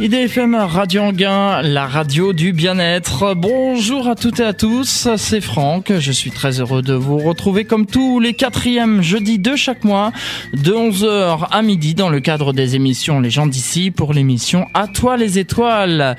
[0.00, 3.34] IDFM Radio Anguin, la radio du bien-être.
[3.36, 5.92] Bonjour à toutes et à tous, c'est Franck.
[5.96, 10.10] Je suis très heureux de vous retrouver comme tous les quatrièmes jeudis de chaque mois,
[10.52, 14.88] de 11h à midi dans le cadre des émissions Les gens d'ici pour l'émission À
[14.88, 16.16] toi les étoiles.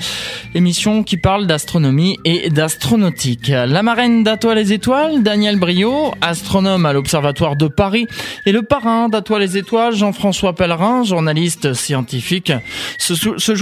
[0.55, 3.49] Émission qui parle d'astronomie et d'astronautique.
[3.49, 8.07] La marraine d'À toi les étoiles, Daniel Brio, astronome à l'Observatoire de Paris,
[8.45, 12.53] et le parrain d'À toi les étoiles, Jean-François Pellerin, journaliste scientifique,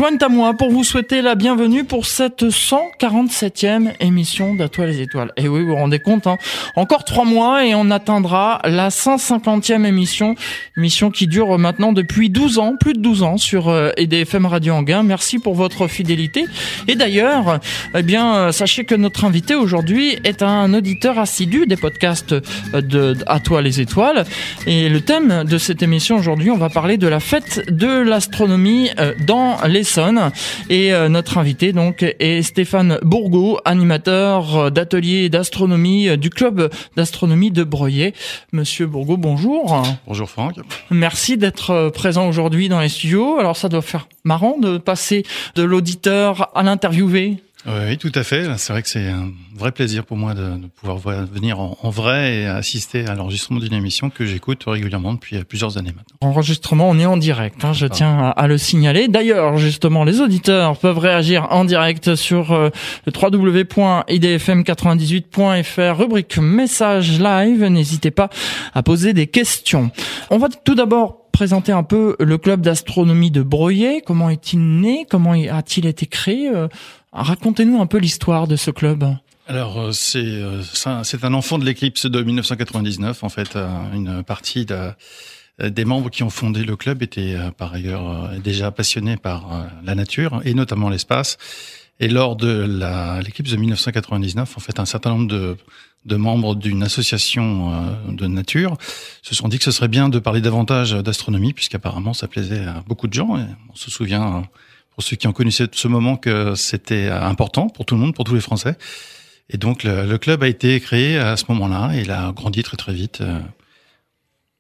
[0.04, 5.00] joignent à moi pour vous souhaiter la bienvenue pour cette 147e émission d'À toi les
[5.00, 5.32] étoiles.
[5.38, 6.38] Et oui, vous vous rendez compte, hein
[6.76, 10.36] encore trois mois et on atteindra la 150e émission,
[10.76, 14.74] émission qui dure maintenant depuis 12 ans, plus de 12 ans sur euh, EDFM Radio
[14.74, 15.04] Anguin.
[15.04, 16.48] Merci pour votre fidélité.
[16.90, 17.62] Et d'ailleurs,
[17.96, 22.82] eh bien, euh, sachez que notre invité aujourd'hui est un auditeur assidu des podcasts euh,
[22.82, 24.26] de À toi les étoiles.
[24.68, 28.90] Et le thème de cette émission aujourd'hui, on va parler de la fête de l'astronomie
[29.26, 29.93] dans les
[30.70, 36.72] et euh, notre invité donc est Stéphane Bourgault, animateur euh, d'atelier d'astronomie euh, du club
[36.96, 38.14] d'astronomie de Breuillet.
[38.54, 39.84] Monsieur Bourgault, bonjour.
[40.08, 40.56] Bonjour Franck.
[40.90, 43.38] Merci d'être présent aujourd'hui dans les studios.
[43.38, 45.24] Alors ça doit faire marrant de passer
[45.56, 47.38] de l'auditeur à l'interviewé.
[47.66, 48.46] Oui, tout à fait.
[48.58, 51.90] C'est vrai que c'est un vrai plaisir pour moi de, de pouvoir venir en, en,
[51.90, 56.18] vrai et assister à l'enregistrement d'une émission que j'écoute régulièrement depuis plusieurs années maintenant.
[56.20, 59.08] Enregistrement, on est en direct, hein, je tiens à, à, le signaler.
[59.08, 62.70] D'ailleurs, justement, les auditeurs peuvent réagir en direct sur euh,
[63.06, 67.64] le www.idfm98.fr, rubrique message live.
[67.64, 68.30] N'hésitez pas
[68.74, 69.90] à poser des questions.
[70.30, 74.04] On va tout d'abord présenter un peu le club d'astronomie de Breuillet.
[74.06, 75.08] Comment est-il né?
[75.10, 76.48] Comment a-t-il été créé?
[76.48, 76.68] Euh,
[77.14, 79.06] Racontez-nous un peu l'histoire de ce club.
[79.48, 80.64] Alors euh, c'est euh,
[81.04, 83.58] c'est un enfant de l'éclipse de 1999 en fait
[83.94, 84.92] une partie de,
[85.62, 90.42] des membres qui ont fondé le club étaient par ailleurs déjà passionnés par la nature
[90.46, 91.38] et notamment l'espace
[92.00, 95.58] et lors de l'éclipse de 1999 en fait un certain nombre de
[96.06, 97.72] de membres d'une association
[98.08, 98.78] de nature
[99.22, 102.82] se sont dit que ce serait bien de parler davantage d'astronomie puisqu'apparemment ça plaisait à
[102.88, 104.44] beaucoup de gens et on se souvient
[104.96, 108.26] pour ceux qui ont connu ce moment que c'était important pour tout le monde, pour
[108.26, 108.76] tous les Français.
[109.50, 112.64] Et donc le, le club a été créé à ce moment-là et il a grandi
[112.64, 113.40] très très vite euh,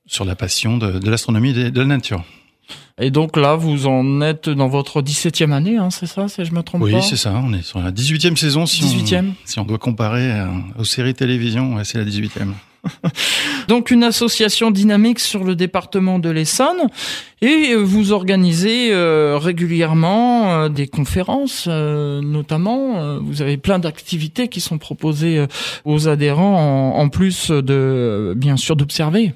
[0.05, 2.23] sur la passion de, de l'astronomie et de, de, la nature.
[2.99, 6.53] Et donc là, vous en êtes dans votre 17e année, hein, c'est ça, si je
[6.53, 7.33] me trompe oui, pas Oui, c'est ça.
[7.43, 8.65] On est sur la 18e saison.
[8.65, 12.53] Si 18e on, si on doit comparer euh, aux séries télévision, ouais, c'est la 18e.
[13.67, 16.87] Donc une association dynamique sur le département de l'Essonne.
[17.41, 24.61] Et vous organisez euh, régulièrement euh, des conférences euh, notamment vous avez plein d'activités qui
[24.61, 25.45] sont proposées
[25.83, 29.33] aux adhérents en, plus de bien sûr d'observer.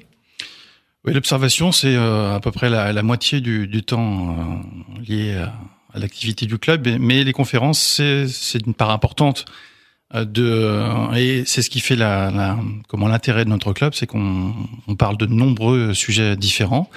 [1.04, 4.62] Oui, l'observation c'est à peu près la, moitié du, du temps
[5.06, 5.52] lié à,
[5.94, 6.88] à l'activité du club.
[6.98, 9.44] Mais les conférences c'est une part importante
[10.14, 12.58] de et c'est ce qui fait la, la
[12.88, 14.54] comment l'intérêt de notre club, c'est qu'on
[14.86, 16.88] on parle de nombreux sujets différents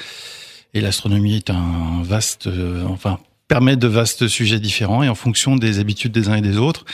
[0.73, 3.19] et l'astronomie est un vaste, euh, enfin
[3.51, 6.85] permet de vastes sujets différents et en fonction des habitudes des uns et des autres,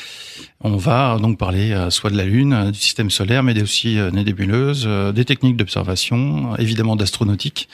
[0.62, 3.94] on va donc parler euh, soit de la Lune, euh, du système solaire, mais aussi
[3.96, 7.70] des nébuleuses, des techniques d'observation, évidemment d'astronautique.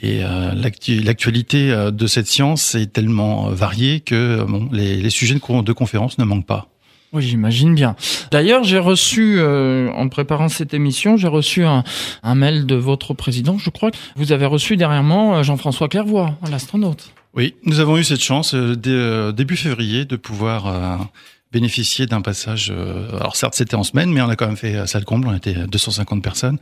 [0.00, 5.72] Et euh, l'actualité de cette science est tellement variée que bon, les, les sujets de
[5.72, 6.68] conférence ne manquent pas.
[7.12, 7.96] Oui, j'imagine bien.
[8.30, 11.82] D'ailleurs, j'ai reçu, euh, en préparant cette émission, j'ai reçu un,
[12.22, 13.56] un, mail de votre président.
[13.56, 17.12] Je crois vous avez reçu dernièrement Jean-François Clairvoy, l'astronaute.
[17.34, 20.96] Oui, nous avons eu cette chance euh, euh, début février de pouvoir euh,
[21.52, 22.72] bénéficier d'un passage.
[23.12, 25.28] alors certes, c'était en semaine, mais on a quand même fait salle comble.
[25.28, 26.58] On était 250 personnes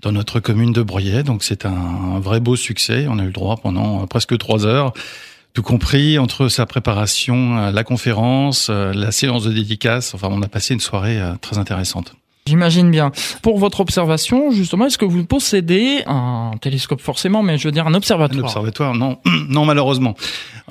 [0.00, 3.06] dans notre commune de Bruyet, donc c'est un, un, vrai beau succès.
[3.08, 4.92] On a eu le droit pendant presque trois heures
[5.54, 10.14] tout compris entre sa préparation, la conférence, la séance de dédicace.
[10.14, 12.14] Enfin, on a passé une soirée très intéressante.
[12.48, 13.12] J'imagine bien.
[13.42, 17.86] Pour votre observation, justement, est-ce que vous possédez un télescope forcément, mais je veux dire
[17.86, 18.42] un observatoire?
[18.42, 19.18] Un observatoire, non,
[19.50, 20.14] non malheureusement.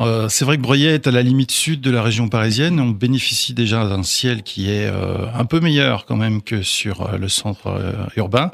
[0.02, 2.80] Euh, c'est vrai que Bruyet est à la limite sud de la région parisienne.
[2.80, 7.02] On bénéficie déjà d'un ciel qui est euh, un peu meilleur quand même que sur
[7.02, 8.50] euh, le centre euh, urbain.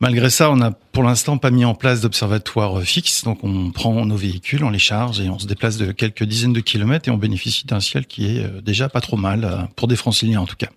[0.00, 4.06] Malgré ça, on n'a pour l'instant pas mis en place d'observatoire fixe, donc on prend
[4.06, 7.12] nos véhicules, on les charge et on se déplace de quelques dizaines de kilomètres et
[7.12, 10.46] on bénéficie d'un ciel qui est euh, déjà pas trop mal, pour des franciliens en
[10.46, 10.68] tout cas.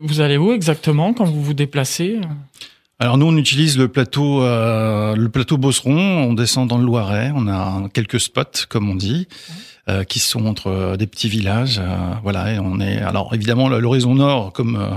[0.00, 2.20] Vous allez où exactement quand vous vous déplacez
[2.98, 5.98] alors nous, on utilise le plateau, euh, le plateau Bosseron.
[5.98, 7.30] On descend dans le Loiret.
[7.34, 9.28] On a quelques spots, comme on dit,
[9.88, 11.78] euh, qui sont entre des petits villages.
[11.78, 13.00] Euh, voilà, et on est.
[13.02, 14.88] Alors évidemment, l'horizon nord, comme euh,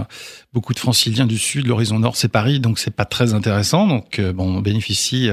[0.51, 3.85] beaucoup de Franciliens du sud, l'horizon nord c'est Paris, donc c'est pas très intéressant.
[3.85, 5.29] Donc bon, on bénéficie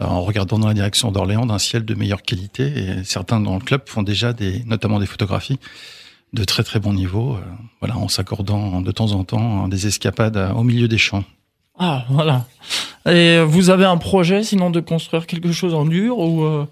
[0.00, 2.64] en regardant dans la direction d'Orléans d'un ciel de meilleure qualité.
[2.64, 5.60] Et certains dans le club font déjà des, notamment des photographies
[6.32, 7.38] de très très bon niveau,
[7.78, 11.22] voilà, en s'accordant de temps en temps des escapades au milieu des champs.
[11.78, 12.44] Ah, voilà.
[13.08, 16.66] Et vous avez un projet sinon de construire quelque chose en dur ou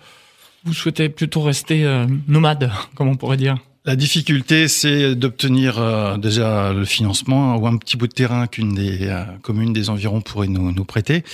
[0.64, 3.58] vous souhaitez plutôt rester nomade, comme on pourrait dire
[3.88, 8.74] la difficulté, c'est d'obtenir euh, déjà le financement ou un petit bout de terrain qu'une
[8.74, 11.24] des euh, communes des environs pourrait nous, prêter.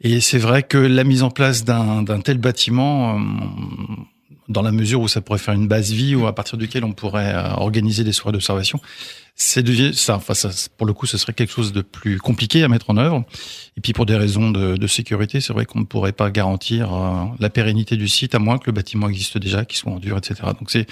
[0.00, 3.22] Et c'est vrai que la mise en place d'un tel bâtiment, euh,
[4.48, 6.92] dans la mesure où ça pourrait faire une base vie ou à partir duquel on
[6.92, 8.80] pourrait organiser des soirées d'observation,
[9.36, 12.68] c'est ça, enfin ça, pour le coup, ce serait quelque chose de plus compliqué à
[12.68, 13.24] mettre en œuvre.
[13.76, 16.90] Et puis pour des raisons de, de sécurité, c'est vrai qu'on ne pourrait pas garantir
[17.40, 20.16] la pérennité du site à moins que le bâtiment existe déjà, qu'il soit en dur,
[20.16, 20.42] etc.
[20.58, 20.86] Donc c'est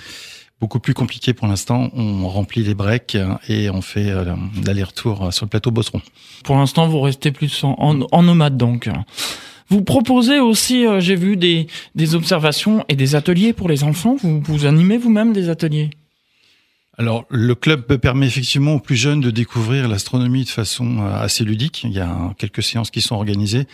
[0.63, 1.91] beaucoup plus compliqué pour l'instant.
[1.93, 3.17] On remplit les breaks
[3.49, 4.35] et on fait euh,
[4.65, 6.01] l'aller-retour sur le plateau Bosseron.
[6.45, 8.89] Pour l'instant, vous restez plus en, nomade donc.
[9.69, 14.17] Vous proposez aussi, euh, j'ai vu des, des observations et des ateliers pour les enfants.
[14.23, 15.91] Vous, vous animez vous-même des ateliers?
[16.99, 21.43] Alors, le club permet effectivement aux plus jeunes de découvrir l'astronomie de façon euh, assez
[21.43, 21.85] ludique.
[21.85, 23.67] Il y a quelques séances qui sont organisées.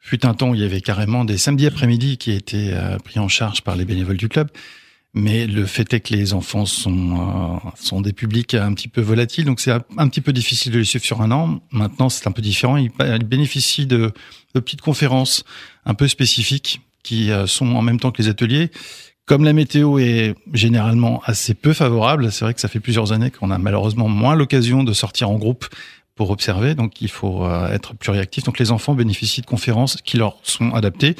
[0.00, 2.72] Fut un temps où il y avait carrément des samedis après-midi qui étaient
[3.04, 4.48] pris en charge par les bénévoles du club.
[5.16, 9.00] Mais le fait est que les enfants sont euh, sont des publics un petit peu
[9.00, 11.60] volatiles, donc c'est un, petit peu difficile de les suivre sur un an.
[11.70, 12.76] Maintenant, c'est un peu différent.
[12.76, 12.90] Ils,
[13.24, 14.12] bénéficient de,
[14.54, 15.44] de, petites conférences
[15.84, 18.72] un peu spécifiques qui euh, sont en même temps que les ateliers.
[19.26, 23.30] Comme la météo est généralement assez peu favorable, c'est vrai que ça fait plusieurs années
[23.30, 25.66] qu'on a malheureusement moins l'occasion de sortir en groupe
[26.14, 28.44] pour observer, donc il faut euh, être plus réactif.
[28.44, 31.16] Donc les enfants bénéficient de conférences qui leur sont adaptées,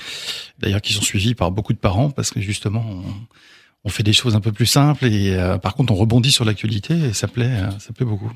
[0.58, 2.84] d'ailleurs qui sont suivies par beaucoup de parents, parce que justement,
[3.84, 6.44] on fait des choses un peu plus simples et euh, par contre on rebondit sur
[6.44, 8.30] l'actualité et ça plaît, euh, ça plaît beaucoup.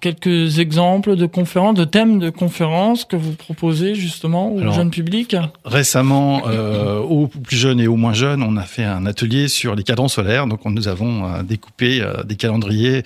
[0.00, 5.34] Quelques exemples de conférences, de thèmes de conférences que vous proposez justement au jeune public
[5.64, 9.74] Récemment, euh, aux plus jeunes et aux moins jeunes, on a fait un atelier sur
[9.74, 10.46] les cadrans solaires.
[10.46, 13.02] Donc nous avons euh, découpé des calendriers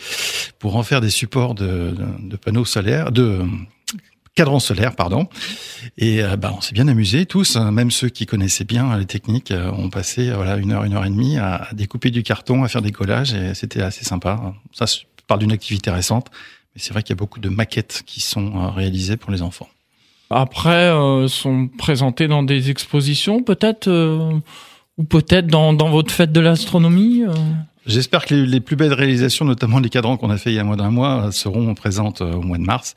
[0.59, 3.41] pour en faire des supports de, de, de panneaux solaires, de
[4.35, 5.29] cadran solaire, pardon.
[5.99, 7.71] Et euh, bah, on s'est bien amusé tous, hein.
[7.71, 10.95] même ceux qui connaissaient bien les techniques euh, ont passé euh, voilà une heure, une
[10.95, 14.55] heure et demie à, découper du carton, à faire des collages, et c'était assez sympa.
[14.73, 16.31] Ça, je parle d'une activité récente,
[16.75, 19.69] mais c'est vrai qu'il y a beaucoup de maquettes qui sont réalisées pour les enfants.
[20.31, 20.91] Après,
[21.29, 23.91] sont présentés dans des expositions, peut-être,
[24.97, 27.25] ou peut-être dans, dans votre fête de l'astronomie.
[27.85, 30.59] J'espère que les, les, plus belles réalisations, notamment les cadrans qu'on a fait il y
[30.59, 32.95] a moins d'un mois, seront présentes au mois de mars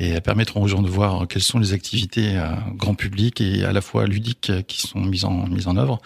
[0.00, 3.72] et permettront aux gens de voir quelles sont les activités euh, grand public et à
[3.72, 6.00] la fois ludiques qui sont mises en, mises en œuvre.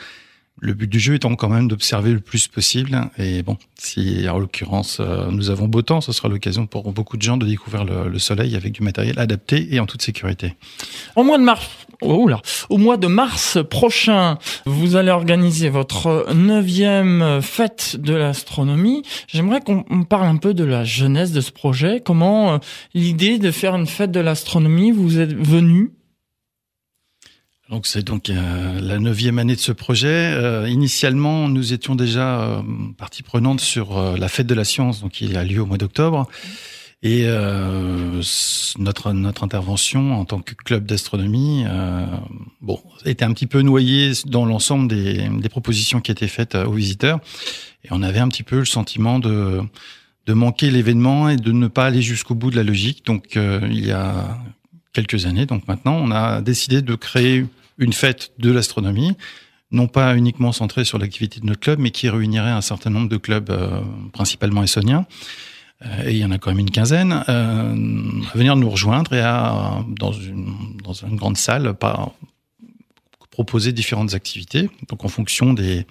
[0.65, 3.11] Le but du jeu étant quand même d'observer le plus possible.
[3.19, 7.19] Et bon, si en l'occurrence euh, nous avons beau temps, ce sera l'occasion pour beaucoup
[7.19, 10.55] de gens de découvrir le, soleil avec du matériel adapté et en toute sécurité.
[11.17, 11.69] Au mois de mars,
[12.01, 12.41] oh là,
[12.71, 19.03] au mois de mars prochain, vous allez organiser votre neuvième fête de l'astronomie.
[19.29, 22.01] J'aimerais qu'on parle un peu de la jeunesse de ce projet.
[22.03, 22.59] Comment euh,
[22.95, 25.93] l'idée de faire une fête de l'astronomie vous est venue
[27.71, 30.35] donc c'est donc euh, la neuvième année de ce projet.
[30.35, 32.63] Euh, initialement, nous étions déjà euh,
[32.99, 35.79] partie prenante sur euh, la fête de la science, donc qui a lieu au mois
[35.79, 36.29] d'octobre.
[37.03, 37.27] Et
[38.79, 41.67] notre notre intervention en tant que club d'astronomie,
[42.63, 46.73] bon, était un petit peu noyée dans l'ensemble des, des propositions qui étaient faites aux
[46.73, 47.21] visiteurs.
[47.85, 49.61] Et on avait un petit peu le sentiment de
[50.25, 53.05] de manquer l'événement et de ne pas aller jusqu'au bout de la logique.
[53.05, 54.39] Donc il y a
[54.95, 57.45] quelques années, donc maintenant, on a décidé de créer
[57.77, 59.13] une fête de l'astronomie,
[59.71, 63.09] non pas uniquement centrée sur l'activité de notre club, mais qui réunirait un certain nombre
[63.09, 63.81] de clubs, euh,
[64.13, 65.07] principalement essoniens,
[65.85, 67.75] euh, et il y en a quand même une quinzaine, euh,
[68.33, 71.75] à venir nous rejoindre et à, dans une, dans une grande salle,
[73.31, 75.87] proposer différentes activités, donc en fonction des,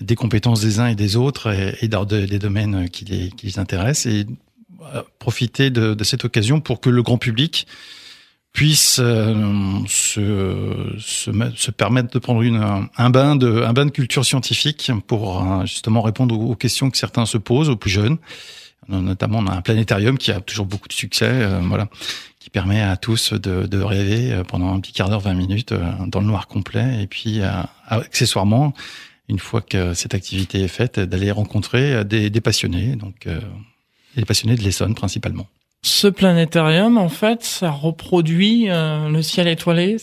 [0.00, 4.06] des compétences des uns et des autres et, des domaines qui les, qui les intéressent,
[4.06, 4.26] et
[5.18, 7.66] profiter de cette occasion pour que le grand public
[8.52, 9.34] puisse euh,
[9.86, 12.42] se, permettre de prendre
[12.96, 17.68] un, bain de, culture scientifique pour euh, justement répondre aux, questions que certains se posent,
[17.68, 18.18] aux plus jeunes.
[18.88, 21.88] Notamment, on a un planétarium qui a toujours beaucoup de succès, euh, voilà,
[22.40, 25.74] qui permet à tous de, rêver pendant un petit quart d'heure, 20 minutes,
[26.06, 27.40] dans le noir complet, et puis
[27.86, 28.72] accessoirement,
[29.28, 33.28] une fois que cette activité est faite, d'aller rencontrer des, des passionnés, donc
[34.16, 35.46] des passionnés de l'Essonne principalement.
[35.82, 39.96] Ce planétarium, en fait, ça reproduit euh, le ciel étoilé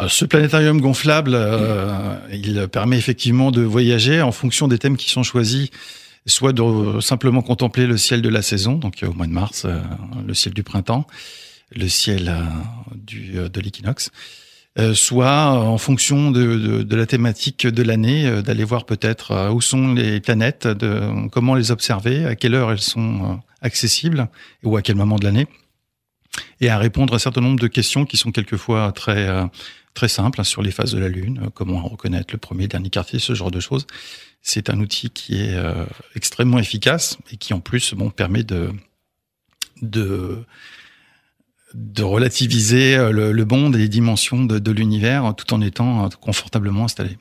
[0.00, 5.10] euh, ce planétarium gonflable, euh, il permet effectivement de voyager en fonction des thèmes qui
[5.10, 5.70] sont choisis,
[6.24, 9.66] soit de simplement contempler le ciel de la saison, donc au mois de mars,
[10.24, 11.04] le ciel du printemps,
[11.74, 12.32] le ciel
[12.94, 14.12] du, de l'équinoxe,
[14.94, 20.68] soit en fonction de, la thématique de l'année, d'aller voir peut-être où sont les planètes,
[21.32, 24.28] comment les observer, à quelle heure elles sont accessibles
[24.62, 25.46] ou à quel moment de l'année,
[26.60, 29.28] et à répondre à un certain nombre de questions qui sont quelquefois très
[29.94, 33.18] très simples hein, sur les phases de la Lune, comment reconnaître le premier, dernier quartier,
[33.18, 33.86] ce genre de choses.
[34.42, 35.56] C'est un outil qui est
[36.14, 38.70] extrêmement efficace et qui en plus bon permet de
[39.82, 40.44] de
[41.74, 46.84] de relativiser euh, le, le et les dimensions de, l'univers tout en étant euh, confortablement
[46.84, 47.18] installé.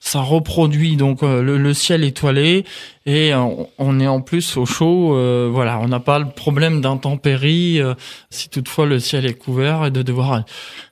[0.00, 2.64] Ça reproduit donc euh, le, ciel étoilé
[3.06, 5.08] et on est en plus au chaud.
[5.50, 7.80] voilà, on n'a pas le problème d'intempéries
[8.30, 10.44] si toutefois le ciel est couvert et de devoir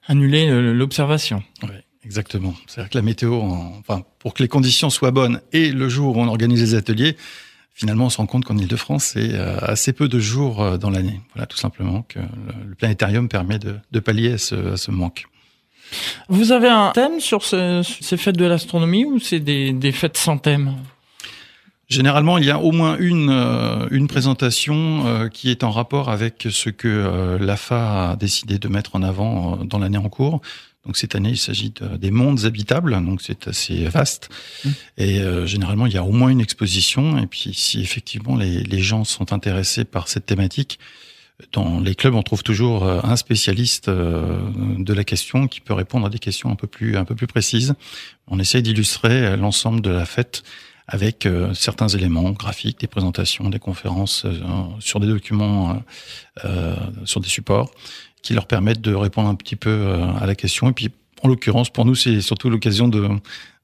[0.07, 1.43] annuler l'observation.
[1.63, 1.71] Oui,
[2.05, 2.55] exactement.
[2.67, 6.21] C'est-à-dire que la météo, enfin, pour que les conditions soient bonnes et le jour où
[6.21, 7.17] on organise les ateliers,
[7.75, 10.91] finalement, on se rend compte qu'en Ile-de-France, c'est euh, assez peu de jours euh, dans
[10.91, 11.21] l'année.
[11.35, 15.25] Voilà, tout simplement que le planétarium permet de, pallier à ce, manque.
[16.29, 20.17] Vous avez un thème sur ce, ces fêtes de l'astronomie ou c'est des, des, fêtes
[20.17, 20.75] sans thème?
[21.89, 26.47] Généralement, il y a au moins une, euh, une présentation qui est en rapport avec
[26.51, 30.41] ce que l'AFA a décidé de mettre en avant dans l'année en cours.
[30.85, 34.31] Donc cette année, il s'agit des mondes habitables, donc c'est assez vaste.
[34.65, 34.69] Mmh.
[34.99, 37.19] Et euh, généralement, il y a au moins une exposition.
[37.19, 40.81] Et puis, si effectivement les, les, gens sont intéressés par cette thématique,
[41.53, 44.39] dans les clubs, on trouve toujours euh, un spécialiste euh,
[44.79, 47.27] de la question qui peut répondre à des questions un peu plus un peu plus
[47.27, 47.75] précises.
[48.29, 50.43] On essaye d'illustrer l'ensemble de la fête
[50.89, 54.27] avec certains éléments graphiques, des présentations, des conférences
[54.81, 55.81] sur des documents,
[57.05, 57.71] sur des supports
[58.23, 60.71] qui leur permettent de répondre un petit peu euh, à la question.
[60.71, 60.91] Et puis,
[61.23, 63.09] en l'occurrence, pour nous, c'est surtout l'occasion de,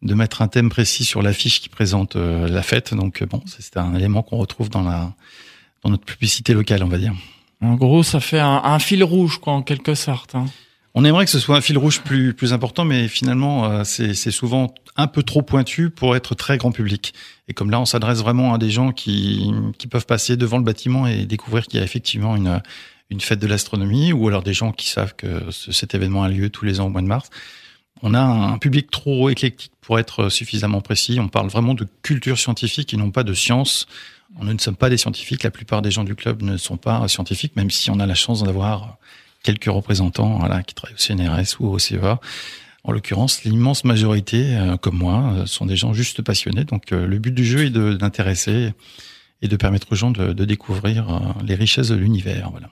[0.03, 2.95] de mettre un thème précis sur l'affiche qui présente euh, la fête.
[2.95, 5.15] Donc, euh, bon, c'est un élément qu'on retrouve dans la
[5.85, 7.15] dans notre publicité locale, on va dire.
[7.61, 10.35] En gros, ça fait un, fil rouge, quoi, en quelque sorte.
[10.35, 10.47] Hein.
[10.95, 15.07] On aimerait que ce soit un fil rouge plus important, mais finalement, c'est souvent un
[15.07, 17.15] peu trop pointu pour être très grand public.
[17.47, 19.53] Et comme là, on s'adresse vraiment à des gens qui
[19.91, 24.13] peuvent passer devant le bâtiment et découvrir qu'il y a effectivement une fête de l'astronomie
[24.13, 26.91] ou alors des gens qui savent que cet événement a lieu tous les ans au
[26.91, 27.29] mois de mars.
[28.03, 31.19] On a un public trop éclectique pour être suffisamment précis.
[31.21, 33.87] On parle vraiment de culture scientifique et non pas de science.
[34.37, 35.43] On ne sommes pas des scientifiques.
[35.43, 38.15] La plupart des gens du club ne sont pas scientifiques, même si on a la
[38.15, 38.99] chance d'avoir
[39.43, 42.21] quelques représentants voilà, qui travaillent au CNRS ou au CEA.
[42.85, 46.65] En l'occurrence, l'immense majorité, euh, comme moi, euh, sont des gens juste passionnés.
[46.65, 48.73] Donc euh, le but du jeu est d'intéresser
[49.43, 52.51] et de permettre aux gens de, de découvrir les richesses de l'univers.
[52.51, 52.71] Voilà.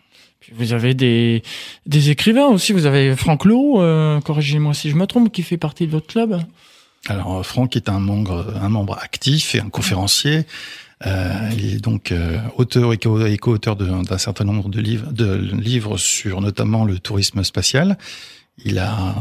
[0.52, 1.42] Vous avez des,
[1.86, 2.72] des écrivains aussi.
[2.72, 6.40] Vous avez Franck Lowe, corrigez-moi si je me trompe, qui fait partie de votre club.
[7.06, 10.44] Alors Franck est un membre, un membre actif et un conférencier.
[11.04, 15.98] Euh, il est donc euh, auteur et co-auteur d'un certain nombre de livres, de livres
[15.98, 17.98] sur notamment le tourisme spatial.
[18.64, 19.14] Il a,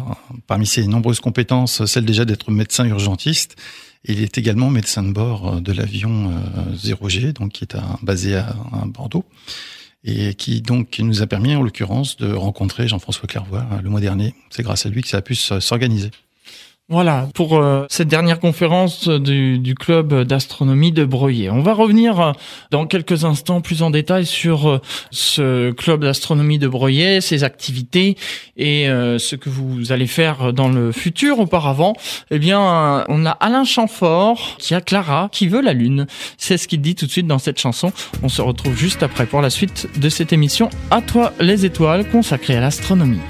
[0.48, 3.58] parmi ses nombreuses compétences, celle déjà d'être médecin urgentiste.
[4.05, 6.32] Il est également médecin de bord de l'avion
[6.74, 8.55] 0G, donc qui est basé à
[8.86, 9.25] Bordeaux
[10.05, 14.36] et qui donc nous a permis en l'occurrence de rencontrer Jean-François Clairvoy le mois dernier.
[14.51, 16.12] C'est grâce à lui que ça a pu s'organiser.
[16.88, 21.50] Voilà pour euh, cette dernière conférence du, du club d'astronomie de Breuillet.
[21.50, 22.32] On va revenir euh,
[22.70, 28.18] dans quelques instants plus en détail sur euh, ce club d'astronomie de Breuillet, ses activités
[28.56, 31.39] et ce que vous allez faire dans le futur.
[31.39, 31.94] Auparavant,
[32.30, 36.06] eh bien, on a Alain Chamfort qui a Clara qui veut la lune.
[36.38, 37.92] C'est ce qu'il dit tout de suite dans cette chanson.
[38.24, 42.08] On se retrouve juste après pour la suite de cette émission À toi les étoiles
[42.10, 43.22] consacrée à l'astronomie.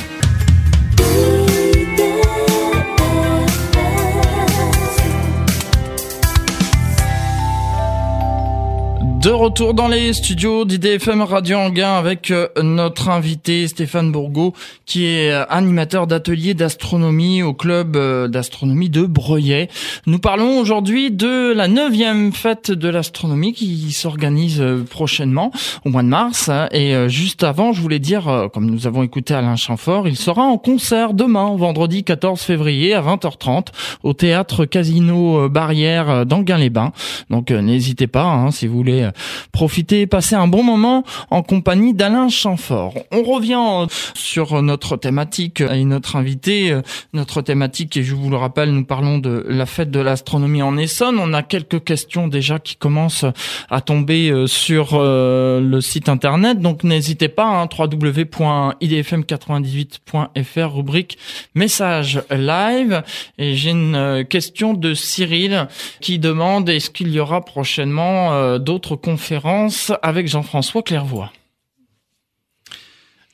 [9.25, 14.53] De retour dans les studios d'IDFM Radio Anguin avec euh, notre invité Stéphane Bourgo
[14.86, 19.67] qui est euh, animateur d'atelier d'astronomie au club euh, d'astronomie de Breuillet.
[20.05, 25.50] Nous parlons aujourd'hui de la neuvième fête de l'astronomie qui s'organise prochainement
[25.86, 26.51] au mois de mars.
[26.72, 30.60] Et juste avant, je voulais dire, comme nous avons écouté Alain Chamfort, il sera en
[30.60, 33.70] concert demain, vendredi 14 février à 20h30
[34.03, 36.91] au théâtre Casino Barrière d'Anguin-les-Bains.
[37.32, 39.10] Donc n'hésitez pas hein, si vous voulez
[39.52, 42.96] profiter passer un bon moment en compagnie d'Alain Chamfort.
[43.12, 46.78] On revient sur notre thématique et notre invité.
[47.14, 50.78] Notre thématique, et je vous le rappelle, nous parlons de la fête de l'astronomie en
[50.78, 51.20] Essonne.
[51.20, 53.26] On a quelques questions déjà qui commencent
[53.70, 56.60] à tomber euh, sur euh, le site internet.
[56.60, 61.18] Donc n'hésitez pas, hein, www.idfm98.fr, rubrique
[61.54, 63.04] message live.
[63.38, 65.68] Et j'ai une euh, question de Cyril
[66.02, 71.32] qui demande est-ce qu'il y aura prochainement d'autres conférence avec Jean-François Clairvoy.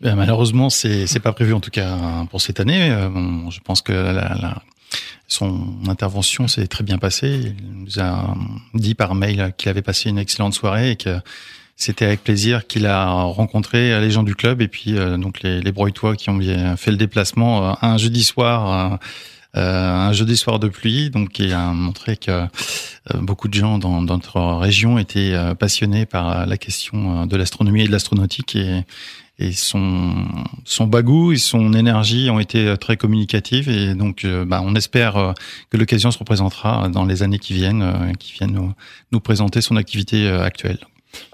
[0.02, 2.90] Ben, malheureusement, c'est c'est pas prévu en tout cas pour cette année.
[3.50, 4.16] je pense que
[5.28, 7.54] son intervention s'est très bien passée.
[7.58, 8.36] Il nous a
[8.74, 11.20] dit par mail qu'il avait passé une excellente soirée et que
[11.82, 15.62] c'était avec plaisir qu'il a rencontré les gens du club et puis euh, donc les,
[15.62, 16.40] les Broytois qui ont
[16.78, 18.92] fait le déplacement euh, un jeudi soir.
[18.94, 18.98] Euh,
[19.54, 22.46] un jeudi soir de pluie, donc qui a montré que
[23.16, 27.88] beaucoup de gens dans, dans, notre région étaient passionnés par la question de l'astronomie et
[27.88, 28.84] de l'astronautique et,
[29.54, 30.14] son
[30.66, 35.34] son bagou et son énergie ont été très communicatives et donc bah, on espère
[35.72, 38.74] que l'occasion se représentera dans les années qui viennent, qui viennent
[39.12, 40.78] nous présenter son activité actuelle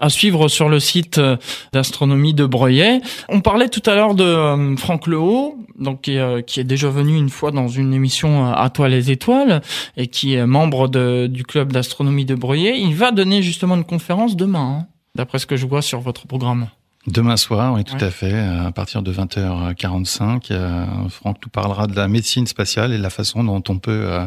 [0.00, 1.36] à suivre sur le site euh,
[1.72, 3.00] d'astronomie de Breuillet.
[3.28, 6.88] On parlait tout à l'heure de euh, Franck Lehaut, donc qui, euh, qui, est déjà
[6.88, 9.62] venu une fois dans une émission à toi les étoiles
[9.96, 10.88] et qui est membre
[11.28, 12.80] du club d'astronomie de Breuillet.
[12.80, 16.26] Il va donner justement une conférence demain, hein, d'après ce que je vois sur votre
[16.26, 16.68] programme.
[17.08, 18.38] Demain soir, oui, tout à fait.
[18.38, 23.42] À partir de 20h45, Franck nous parlera de la médecine spatiale et de la façon
[23.44, 24.26] dont on peut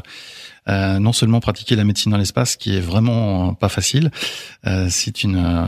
[0.69, 4.11] euh, non seulement pratiquer la médecine dans l'espace, qui est vraiment pas facile,
[4.67, 5.65] euh, c'est une euh,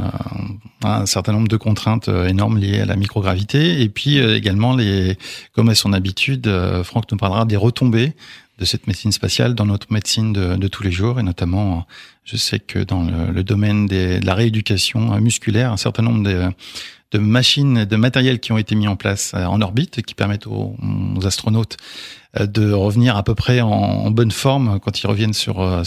[0.84, 5.18] un certain nombre de contraintes énormes liées à la microgravité, et puis également les,
[5.54, 6.48] comme à son habitude,
[6.84, 8.14] Franck nous parlera des retombées
[8.60, 11.88] de cette médecine spatiale dans notre médecine de, de tous les jours, et notamment,
[12.24, 16.24] je sais que dans le, le domaine des, de la rééducation musculaire, un certain nombre
[16.24, 16.52] de,
[17.14, 20.76] de machines, de matériels qui ont été mis en place en orbite, qui permettent aux,
[21.24, 21.78] astronautes
[22.40, 25.84] euh, de revenir à peu près en, bonne forme quand ils reviennent sur euh,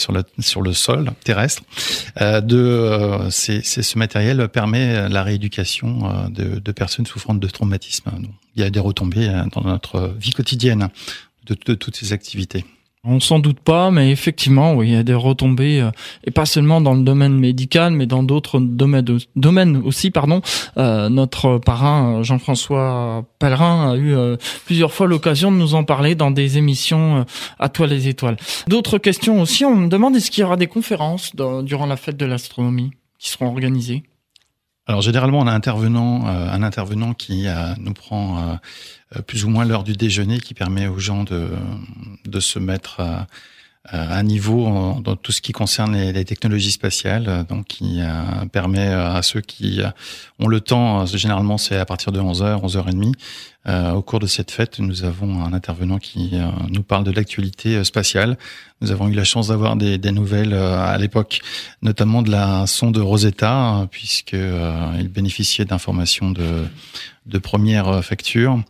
[0.63, 1.63] le sol terrestre.
[2.21, 2.41] Euh,
[3.31, 8.11] ce matériel permet la rééducation de, personnes souffrant de traumatisme.
[8.55, 10.89] il y a des retombées dans notre vie quotidienne
[11.47, 12.65] de toutes ces activités.
[13.09, 15.91] On s'en doute pas, mais effectivement, oui, il y a des retombées, euh,
[16.25, 20.11] et pas seulement dans le domaine médical, mais dans d'autres domaines, aussi.
[20.11, 20.41] Pardon.
[20.77, 26.15] Euh, notre parrain Jean-François Pellerin a eu euh, plusieurs fois l'occasion de nous en parler
[26.15, 27.25] dans des émissions
[27.59, 28.37] à toi les étoiles.
[28.67, 29.65] D'autres questions aussi.
[29.65, 33.31] On me demande est-ce qu'il y aura des conférences durant la fête de l'astronomie qui
[33.31, 34.03] seront organisées?
[34.87, 37.47] Alors généralement, on a un intervenant, un intervenant qui
[37.79, 38.59] nous prend
[39.15, 41.49] euh, plus ou moins l'heure du déjeuner qui permet aux gens de,
[42.25, 43.01] de se mettre
[43.89, 49.23] à, niveau dans tout ce qui concerne les, technologies spatiales, donc qui euh, permet à
[49.23, 49.81] ceux qui
[50.41, 53.13] ont le temps, généralement c'est à partir de 11h, 11h30,
[53.69, 57.11] euh, au cours de cette fête, nous avons un intervenant qui euh, nous parle de
[57.11, 58.39] l'actualité euh, spatiale.
[58.81, 61.41] Nous avons eu la chance d'avoir des, des, nouvelles à l'époque,
[61.81, 64.37] notamment de la sonde Rosetta, puisque
[64.99, 66.67] il bénéficiait d'informations de,
[67.25, 68.63] de première facture,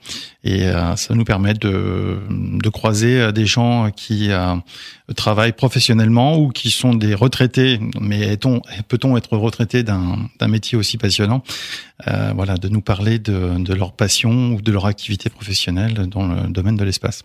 [0.44, 4.30] et ça nous permet de, de croiser des gens qui
[5.16, 7.80] travaillent professionnellement ou qui sont des retraités.
[8.00, 8.36] Mais
[8.86, 11.42] peut-on être retraité d'un métier aussi passionnant?
[12.04, 16.48] Voilà, de nous parler de, de leur passion ou de leur activité professionnelle dans le
[16.48, 17.24] domaine de l'espace.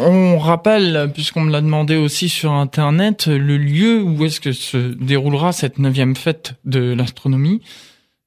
[0.00, 4.94] On rappelle, puisqu'on me l'a demandé aussi sur Internet, le lieu où est-ce que se
[4.94, 7.62] déroulera cette neuvième fête de l'astronomie,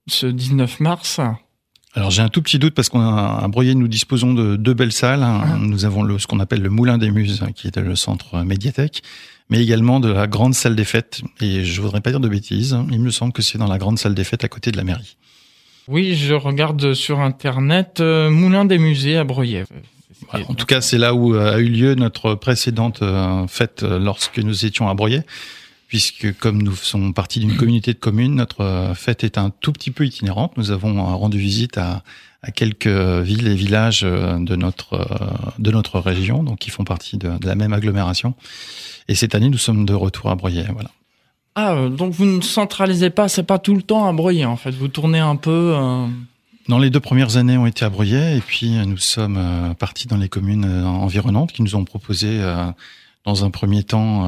[0.05, 1.21] ce 19 mars.
[1.93, 4.73] Alors j'ai un tout petit doute parce qu'on a à Breuillet, nous disposons de deux
[4.73, 5.23] belles salles.
[5.23, 5.57] Ah.
[5.59, 9.01] Nous avons le, ce qu'on appelle le Moulin des Muses, qui est le centre médiathèque,
[9.49, 11.21] mais également de la grande salle des fêtes.
[11.39, 13.97] Et je voudrais pas dire de bêtises, il me semble que c'est dans la grande
[13.97, 15.15] salle des fêtes à côté de la mairie.
[15.91, 19.65] Oui, je regarde sur internet euh, Moulin des musées à Breuillet.
[20.31, 24.39] en tout cas, c'est là où euh, a eu lieu notre précédente euh, fête lorsque
[24.39, 25.25] nous étions à Breuillet,
[25.89, 29.91] puisque comme nous sommes partie d'une communauté de communes, notre fête est un tout petit
[29.91, 30.55] peu itinérante.
[30.55, 32.03] Nous avons rendu visite à,
[32.41, 35.05] à quelques villes et villages de notre
[35.59, 38.33] de notre région, donc qui font partie de, de la même agglomération.
[39.09, 40.67] Et cette année, nous sommes de retour à Breuillet.
[40.71, 40.91] Voilà.
[41.55, 44.55] Ah, euh, donc vous ne centralisez pas, c'est pas tout le temps à Breuillet en
[44.55, 45.73] fait, vous tournez un peu.
[45.75, 46.07] Euh...
[46.69, 49.73] Dans les deux premières années ont été à Breuillet et puis euh, nous sommes euh,
[49.73, 52.39] partis dans les communes environnantes qui nous ont proposé
[53.25, 54.25] dans un premier temps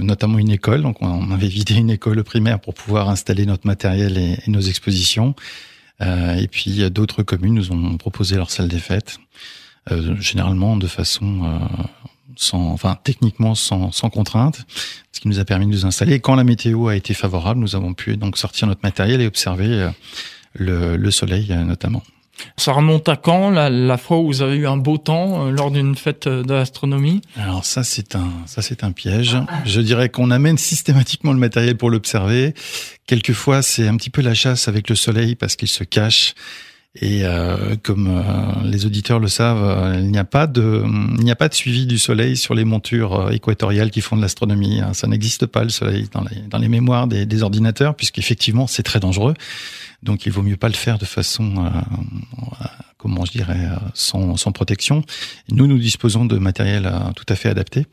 [0.00, 0.82] notamment une école.
[0.82, 4.60] Donc on avait vidé une école primaire pour pouvoir installer notre matériel et, et nos
[4.60, 5.34] expositions.
[6.00, 9.18] et puis d'autres communes nous ont proposé leur salle des fêtes,
[10.18, 11.60] généralement de façon
[12.36, 14.64] sans, enfin techniquement sans, sans contrainte,
[15.12, 16.14] ce qui nous a permis de nous installer.
[16.14, 19.26] Et quand la météo a été favorable, nous avons pu donc sortir notre matériel et
[19.26, 19.90] observer euh,
[20.54, 22.02] le, le soleil euh, notamment.
[22.56, 25.50] Ça remonte à quand la, la, fois où vous avez eu un beau temps euh,
[25.50, 29.36] lors d'une fête de l'astronomie Alors ça c'est un ça c'est un piège.
[29.64, 32.54] Je dirais qu'on amène systématiquement le matériel pour l'observer.
[33.06, 36.34] Quelquefois c'est un petit peu la chasse avec le soleil parce qu'il se cache
[37.00, 38.22] Et euh, comme euh,
[38.64, 40.84] les auditeurs le savent, euh, il n'y a pas de,
[41.18, 44.20] il n'y a pas de suivi du Soleil sur les montures équatoriales qui font de
[44.20, 44.80] l'astronomie.
[44.80, 44.92] Hein.
[44.92, 48.82] Ça n'existe pas le Soleil dans les, dans les mémoires des, des ordinateurs, puisqu'effectivement c'est
[48.82, 49.32] très dangereux.
[50.02, 51.72] Donc il vaut mieux pas le faire de façon,
[52.98, 55.04] comment je dirais, sans, sans protection.
[55.48, 57.86] Nous, nous disposons de matériel tout à fait adapté.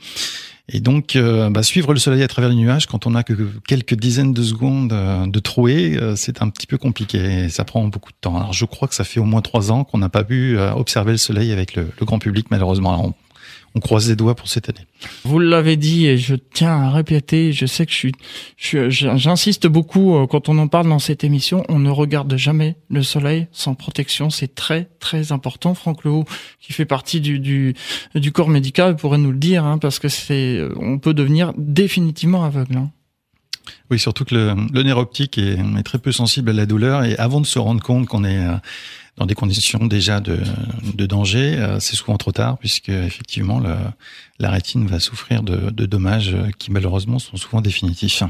[0.71, 3.33] Et donc, euh, bah, suivre le soleil à travers les nuages, quand on a que
[3.67, 7.49] quelques dizaines de secondes euh, de trouée, euh, c'est un petit peu compliqué.
[7.49, 8.37] ça prend beaucoup de temps.
[8.37, 11.11] Alors, je crois que ça fait au moins trois ans qu'on n'a pas pu observer
[11.11, 13.15] le soleil avec le, grand public, malheureusement
[13.79, 14.85] croise les doigts pour cette année.
[15.23, 18.13] Vous l'avez dit et je tiens à répéter, je sais que je suis,
[18.89, 23.03] j'insiste beaucoup euh, quand on en parle dans cette émission, on ne regarde jamais le
[23.03, 25.73] soleil sans protection, c'est très très important.
[25.73, 26.25] Franck Lehoux,
[26.59, 27.75] qui fait partie du, du,
[28.15, 31.53] du corps médical, pourrait nous le dire, hein, parce que c'est, euh, on peut devenir
[31.57, 32.77] définitivement aveugle.
[32.77, 32.91] Hein.
[33.91, 37.41] Oui, surtout que le, nerf optique est, très peu sensible à la douleur et avant
[37.41, 38.55] de se rendre compte qu'on est euh,
[39.17, 40.39] dans des conditions déjà de,
[41.05, 43.61] danger, euh, c'est souvent trop tard puisque effectivement
[44.39, 48.23] la rétine va souffrir de, de dommages qui malheureusement sont souvent définitifs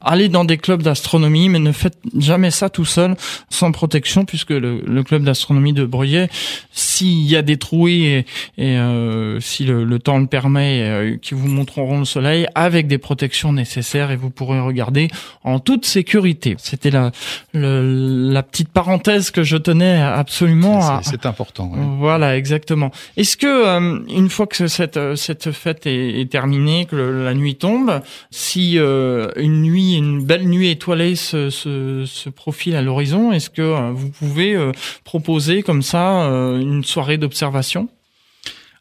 [0.00, 3.16] allez dans des clubs d'astronomie, mais ne faites jamais ça tout seul,
[3.50, 6.28] sans protection, puisque le, le club d'astronomie de Bruyère,
[6.72, 8.24] s'il y a des trous et,
[8.56, 12.86] et euh, si le, le, temps le permet, euh, qui vous montreront le soleil avec
[12.86, 15.08] des protections nécessaires et vous pourrez regarder
[15.44, 16.56] en toute sécurité.
[16.58, 17.10] C'était la,
[17.54, 21.00] la petite parenthèse que je tenais absolument à.
[21.02, 21.72] C'est important.
[21.98, 22.90] Voilà, exactement.
[23.16, 27.56] Est-ce que euh, une fois que cette cette fête est, est terminée, que la nuit
[27.56, 33.62] tombe, si euh, une nuit une belle nuit étoilée se, profile à l'horizon, est-ce que
[33.62, 34.72] euh, vous pouvez euh,
[35.04, 37.88] proposer comme ça euh, une soirée d'observation?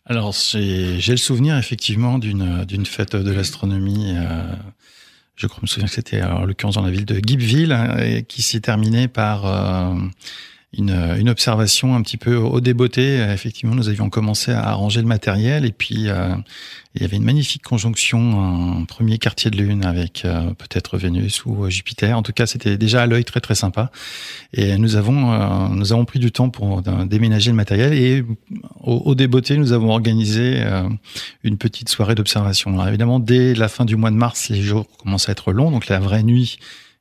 [0.06, 4.16] Alors, j'ai le souvenir effectivement d'une fête de l'astronomie.
[5.36, 8.42] je crois me souvenir que c'était en l'occurrence dans la ville de Gibbville, hein, qui
[8.42, 9.44] s'est terminée par
[10.74, 13.20] une, une, observation un petit peu au débeauté.
[13.32, 16.36] Effectivement, nous avions commencé à arranger le matériel et puis euh,
[16.94, 21.46] il y avait une magnifique conjonction, un premier quartier de lune avec euh, peut-être Vénus
[21.46, 22.18] ou euh, Jupiter.
[22.18, 23.92] En tout cas, c'était déjà à l'œil très très sympa.
[24.54, 28.26] Et nous avons nous avons pris du temps pour déménager le matériel et
[28.82, 30.64] au, au débeauté, nous avons organisé
[31.44, 32.86] une petite soirée d'observation.
[32.86, 35.88] évidemment, dès la fin du mois de mars, les jours commencent à être longs, donc
[35.88, 36.58] la vraie nuit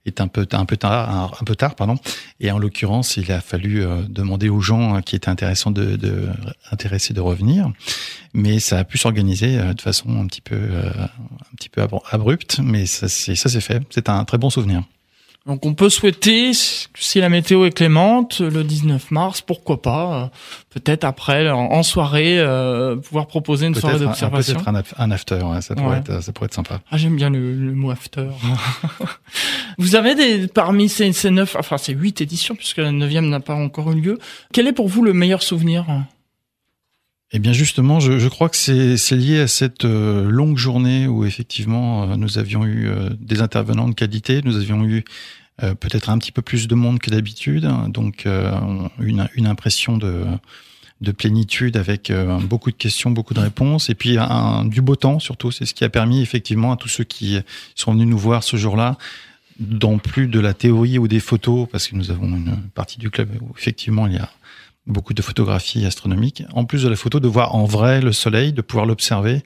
[0.07, 1.97] est un peu un peu tard un, peu tard pardon.
[2.41, 5.97] Et en l'occurrence il a fallu euh, demander aux gens hein, qui étaient intéressants de,
[5.97, 6.29] de
[6.71, 7.71] intéressés de revenir.
[8.33, 11.87] Mais ça a pu s'organiser euh, de façon un petit peu euh, un petit peu
[12.11, 12.61] abrupte.
[12.63, 13.83] Mais ça ça s'est fait.
[13.91, 14.83] C'est un très bon souvenir
[15.47, 20.27] donc on peut souhaiter, si la météo est clémente, le 19 mars, pourquoi pas, euh,
[20.71, 24.55] peut-être après, en, soirée, euh, pouvoir proposer une soirée d'observation.
[24.55, 26.81] Peut-être un, after, ça, pourrait être, ça pourrait être sympa.
[26.91, 27.39] Ah j'aime bien le,
[27.75, 28.27] mot after.
[29.79, 33.41] Vous avez des parmi ces, ces neuf, enfin ces huit éditions, puisque la neuvième n'a
[33.41, 34.19] pas encore eu lieu.
[34.53, 35.87] Quel est pour vous le meilleur souvenir?
[37.33, 42.05] Eh bien justement, je, crois que c'est lié à cette euh, longue journée où effectivement
[42.05, 45.05] euh, nous avions eu euh, des intervenants de qualité, nous avions eu
[45.81, 48.29] peut-être un petit peu plus de monde que d'habitude, donc
[48.99, 50.27] une, impression de,
[51.01, 52.13] de plénitude avec
[52.43, 54.19] beaucoup de questions, beaucoup de réponses, et puis
[54.67, 55.51] du beau temps surtout.
[55.51, 57.39] C'est ce qui a permis effectivement à tous ceux qui
[57.75, 58.99] sont venus nous voir ce jour-là
[59.59, 63.09] dans plus de la théorie ou des photos, parce que nous avons une partie du
[63.09, 64.29] club où effectivement il y a
[64.87, 66.45] beaucoup de photographies astronomiques.
[66.53, 69.43] En plus de la photo, de voir en vrai le Soleil, de pouvoir l'observer,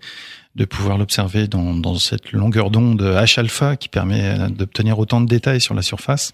[0.56, 5.60] de pouvoir l'observer dans, dans cette longueur d'onde H-alpha qui permet d'obtenir autant de détails
[5.60, 6.32] sur la surface.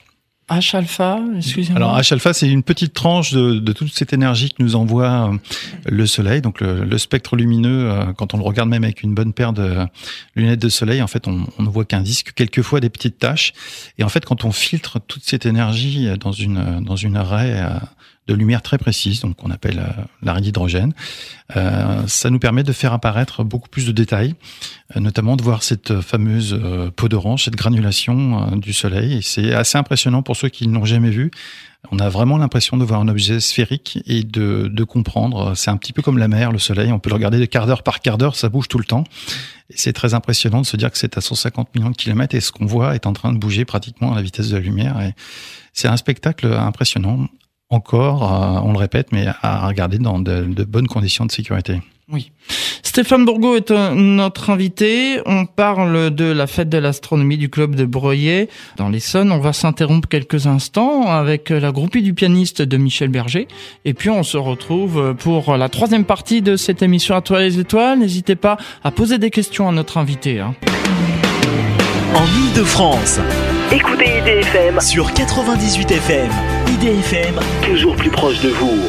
[0.48, 1.76] H-alpha, excusez-moi.
[1.76, 5.38] Alors H-alpha, c'est une petite tranche de, de, toute cette énergie que nous envoie euh,
[5.86, 6.40] le Soleil.
[6.40, 9.52] Donc le, le, spectre lumineux, euh, quand on le regarde même avec une bonne paire
[9.52, 9.86] de
[10.36, 13.54] lunettes de Soleil, en fait, on, on ne voit qu'un disque, quelquefois des petites taches.
[13.98, 17.80] Et en fait, quand on filtre toute cette énergie dans une dans une array euh,
[18.26, 20.92] de lumière très précise, donc qu'on appelle euh, l'arrêt d'hydrogène.
[21.56, 24.34] Euh, ça nous permet de faire apparaître beaucoup plus de détails,
[24.96, 26.60] euh, notamment de voir cette fameuse
[26.96, 29.18] peau d'orange, cette granulation du Soleil.
[29.18, 31.30] Et c'est assez impressionnant pour ceux qui ne l'ont jamais vu.
[31.92, 35.54] On a vraiment l'impression de voir un objet sphérique et de, de comprendre.
[35.54, 36.90] C'est un petit peu comme la mer, le Soleil.
[36.90, 39.04] On peut le regarder de quart d'heure par quart d'heure, ça bouge tout le temps.
[39.70, 42.40] Et c'est très impressionnant de se dire que c'est à 150 millions de kilomètres et
[42.40, 44.96] ce qu'on voit est en train de bouger pratiquement à la vitesse de la lumière.
[45.72, 47.28] C'est un spectacle impressionnant
[47.70, 51.80] encore, euh, on le répète, mais à regarder dans de, bonnes conditions de sécurité.
[52.12, 52.30] Oui.
[52.84, 55.20] Stéphane Bourgo est notre invité.
[55.26, 59.32] On parle de la fête de l'astronomie du club de Breuillet dans l'Essonne.
[59.32, 63.48] On va s'interrompre quelques instants avec la groupie du pianiste de Michel Berger.
[63.84, 67.58] Et puis on se retrouve pour la troisième partie de cette émission à toi les
[67.58, 67.98] étoiles.
[67.98, 70.38] N'hésitez pas à poser des questions à notre invité.
[70.38, 70.54] Hein.
[72.14, 73.18] En Ile-de-France,
[73.72, 76.30] Écoutez IDFM sur 98 FM.
[76.68, 78.80] IDFM, toujours plus proche de vous.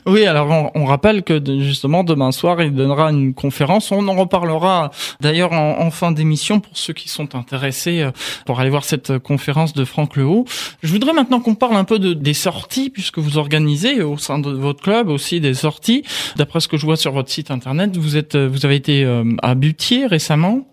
[0.08, 3.92] oui, alors on, on, rappelle que justement demain soir, il donnera une conférence.
[3.92, 8.12] On en reparlera d'ailleurs en, en, fin d'émission pour ceux qui sont intéressés euh,
[8.48, 10.46] pour aller voir cette conférence de Franck Lehaut.
[10.82, 14.40] Je voudrais maintenant qu'on parle un peu de, des sorties, puisque vous organisez au sein
[14.40, 16.04] de votre club aussi des sorties.
[16.36, 19.24] D'après ce que je vois sur votre site internet, vous êtes, vous avez été euh,
[19.44, 20.66] à Butier récemment.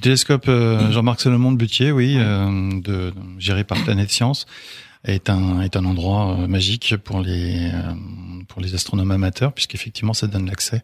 [0.00, 4.46] Télescope euh, Jean-Marc Salomon de Butier, oui, euh, de, géré par Planète Science,
[5.04, 7.70] est un est un endroit euh, magique pour les
[8.48, 10.82] pour les astronomes amateurs, puisqu'effectivement ça donne l'accès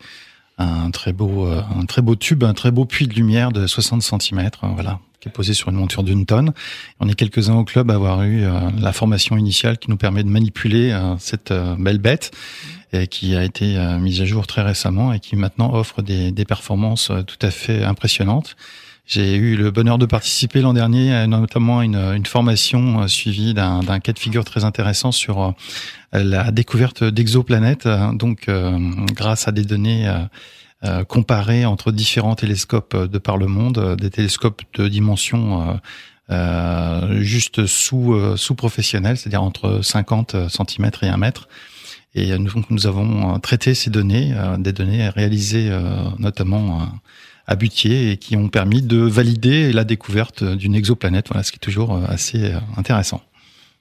[0.59, 3.67] à un très beau un très beau tube, un très beau puits de lumière de
[3.67, 6.53] 60 cm, voilà, qui est posé sur une monture d'une tonne.
[7.01, 8.45] On est quelques-uns au club à avoir eu
[8.79, 12.31] la formation initiale qui nous permet de manipuler cette belle bête
[12.95, 16.45] et qui a été mise à jour très récemment et qui maintenant offre des, des
[16.47, 18.57] performances tout à fait impressionnantes.
[19.07, 23.55] J'ai eu le bonheur de participer l'an dernier, notamment à une, une formation euh, suivie
[23.55, 25.53] d'un cas de figure très intéressant sur euh,
[26.13, 27.87] la découverte d'exoplanètes.
[28.15, 28.77] Donc, euh,
[29.15, 30.13] grâce à des données
[31.09, 35.81] comparées entre différents télescopes de par le monde, des télescopes de dimension
[37.19, 41.49] juste sous sous c'est-à-dire entre 50 cm et 1 mètre.
[42.15, 45.71] Et nous avons traité ces données, des données réalisées
[46.19, 46.87] notamment
[47.47, 51.29] à Butier et qui ont permis de valider la découverte d'une exoplanète.
[51.29, 53.23] Voilà, ce qui est toujours euh, assez euh, intéressant.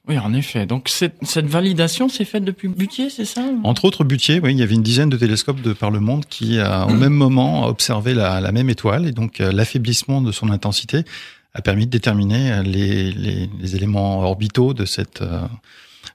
[0.07, 0.67] Oui, en effet.
[0.67, 3.43] Donc cette, cette validation s'est faite depuis Butier, c'est ça?
[3.63, 6.25] Entre autres Butier, oui, il y avait une dizaine de télescopes de par le monde
[6.27, 10.51] qui, au même moment, observaient la, la même étoile et donc euh, l'affaiblissement de son
[10.51, 11.03] intensité
[11.55, 15.23] a permis de déterminer les, les, les éléments orbitaux de cette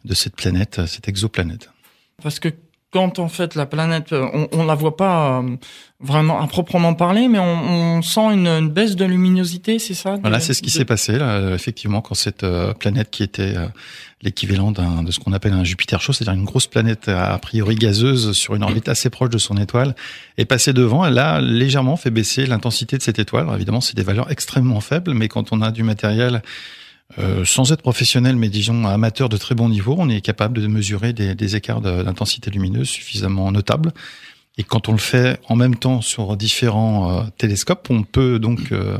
[0.04, 1.70] de cette planète, cette exoplanète.
[2.22, 2.50] Parce que
[2.92, 5.56] quand en fait la planète, euh, on, on la voit pas euh,
[6.00, 10.18] vraiment à proprement parler, mais on, on sent une, une, baisse de luminosité, c'est ça
[10.20, 13.54] Voilà, c'est ce qui s'est passé là, effectivement, quand cette euh, planète qui était
[14.22, 18.32] l'équivalent de ce qu'on appelle un Jupiter chaud, c'est-à-dire une grosse planète a priori gazeuse
[18.32, 19.94] sur une orbite assez proche de son étoile,
[20.36, 21.06] est passée devant.
[21.06, 23.44] Elle a légèrement fait baisser l'intensité de cette étoile.
[23.44, 26.42] Alors, évidemment, c'est des valeurs extrêmement faibles, mais quand on a du matériel
[27.18, 30.66] euh, sans être professionnel, mais disons amateur de très bon niveau, on est capable de
[30.66, 33.92] mesurer des, des écarts d'intensité lumineuse suffisamment notables.
[34.58, 38.72] Et quand on le fait en même temps sur différents euh, télescopes, on peut donc
[38.72, 38.98] euh,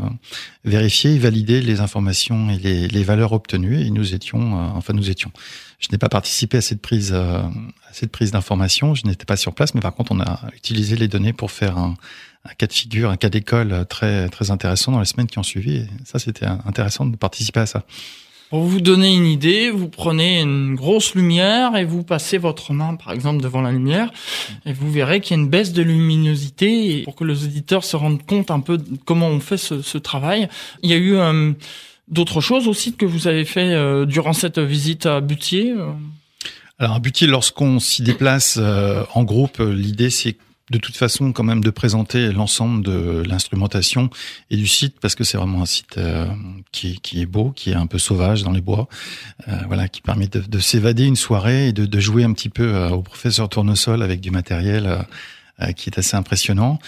[0.64, 3.80] vérifier et valider les informations et les, valeurs obtenues.
[3.80, 5.32] Et nous étions, enfin nous étions.
[5.78, 7.50] Je n'ai pas participé à cette prise, à
[7.92, 8.94] cette prise d'information.
[8.94, 11.78] Je n'étais pas sur place, mais par contre, on a utilisé les données pour faire
[11.78, 11.94] un,
[12.44, 15.42] un cas de figure, un cas d'école très très intéressant dans les semaines qui ont
[15.42, 15.76] suivi.
[15.76, 17.84] Et ça, c'était intéressant de participer à ça.
[18.50, 22.96] Pour vous donner une idée, vous prenez une grosse lumière et vous passez votre main,
[22.96, 24.12] par exemple, devant la lumière,
[24.66, 26.98] et vous verrez qu'il y a une baisse de luminosité.
[26.98, 29.82] Et pour que les auditeurs se rendent compte un peu de comment on fait ce,
[29.82, 30.48] ce travail,
[30.82, 31.52] il y a eu euh,
[32.08, 35.70] d'autres choses aussi que vous avez fait euh, durant cette visite à Butier.
[35.70, 35.92] Euh?
[36.80, 40.36] Alors à Butier, lorsqu'on s'y déplace euh, en groupe, l'idée c'est
[40.70, 44.08] de toute façon quand même de présenter l'ensemble de l'instrumentation
[44.50, 46.26] et du site parce que c'est vraiment un site euh,
[46.72, 48.88] qui, est beau, qui est un peu sauvage dans les bois,
[49.48, 52.74] euh, voilà, qui permet de, de s'évader une soirée et de, jouer un petit peu
[52.74, 55.06] euh, au professeur tournesol avec du matériel.
[55.76, 56.78] Qui est assez impressionnant.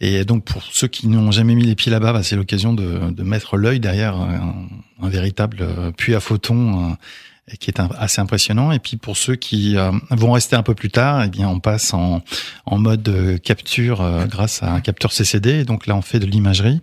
[0.00, 3.22] Et donc pour ceux qui n'ont jamais mis les pieds là-bas, bah, c'est l'occasion de,
[3.22, 4.68] mettre l'œil derrière un,
[5.02, 6.96] véritable puits à photons
[7.58, 8.72] qui est assez impressionnant.
[8.72, 11.60] Et puis pour ceux qui euh, vont rester un peu plus tard, eh bien on
[11.60, 12.22] passe en,
[12.66, 15.64] en mode euh, capture euh, grâce à un capteur CCD.
[15.64, 16.80] donc là on fait de l'imagerie.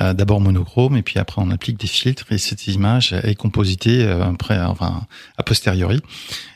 [0.00, 4.56] D'abord monochrome et puis après on applique des filtres et cette image est compositée après,
[4.60, 6.00] enfin, a posteriori.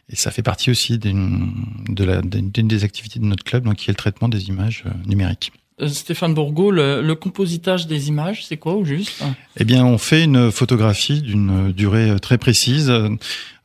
[0.09, 1.52] Et ça fait partie aussi d'une
[1.88, 5.50] de des activités de notre club, donc qui est le traitement des images numériques.
[5.82, 9.22] Euh, Stéphane Bourgo, le, compositage des images, c'est quoi au juste?
[9.56, 12.92] Eh bien, on fait une photographie d'une durée très précise.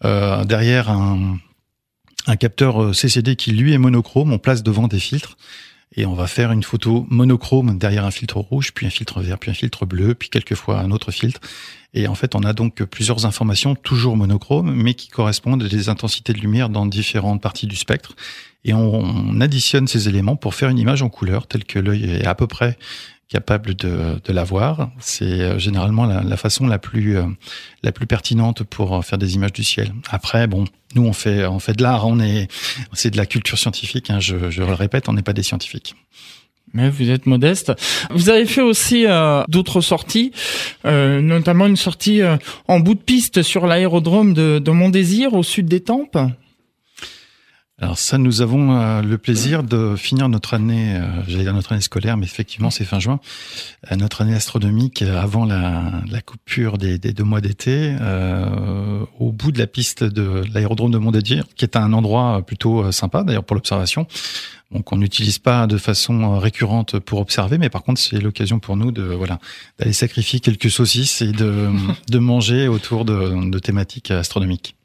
[0.04, 1.38] Euh, derrière un,
[2.28, 5.38] un capteur CCD qui lui est monochrome, on place devant des filtres
[5.96, 9.40] et on va faire une photo monochrome derrière un filtre rouge, puis un filtre vert,
[9.40, 11.40] puis un filtre bleu, puis quelquefois un autre filtre.
[11.94, 15.90] Et en fait, on a donc plusieurs informations, toujours monochromes, mais qui correspondent à des
[15.90, 18.16] intensités de lumière dans différentes parties du spectre.
[18.68, 22.26] Et on, additionne ces éléments pour faire une image en couleur telle que l'œil est
[22.26, 22.78] à peu près
[23.30, 24.90] capable de, de la voir.
[25.00, 27.26] C'est euh, généralement la, la, façon la plus euh,
[27.84, 29.94] la plus pertinente pour faire des images du ciel.
[30.10, 32.50] Après, bon, nous on fait on fait de l'art, on est
[32.94, 34.10] c'est de la culture scientifique.
[34.10, 35.96] Hein, je, je le répète, on n'est pas des scientifiques.
[36.74, 37.72] Mais vous êtes modeste.
[38.10, 40.34] Vous avez fait aussi euh, d'autres sorties,
[40.84, 42.22] euh, notamment une sortie
[42.68, 46.18] en bout de piste sur l'aérodrome de, de Montdésir au sud des Tempes.
[47.80, 51.74] Alors ça, nous avons euh, le plaisir de finir notre année, euh, j'allais dire notre
[51.74, 53.20] année scolaire, mais effectivement c'est fin juin,
[53.92, 57.96] euh, notre année astronomique avant la, la coupure des, des, deux mois d'été,
[59.20, 63.24] au bout de la piste de l'aérodrome de Montdidier, qui est un endroit plutôt sympa
[63.24, 64.08] d'ailleurs pour l'observation.
[64.72, 68.76] Donc on n'utilise pas de façon récurrente pour observer, mais par contre c'est l'occasion pour
[68.76, 69.40] nous de voilà
[69.78, 71.70] d'aller sacrifier quelques saucisses et de,
[72.10, 74.77] de manger autour de, de thématiques astronomiques.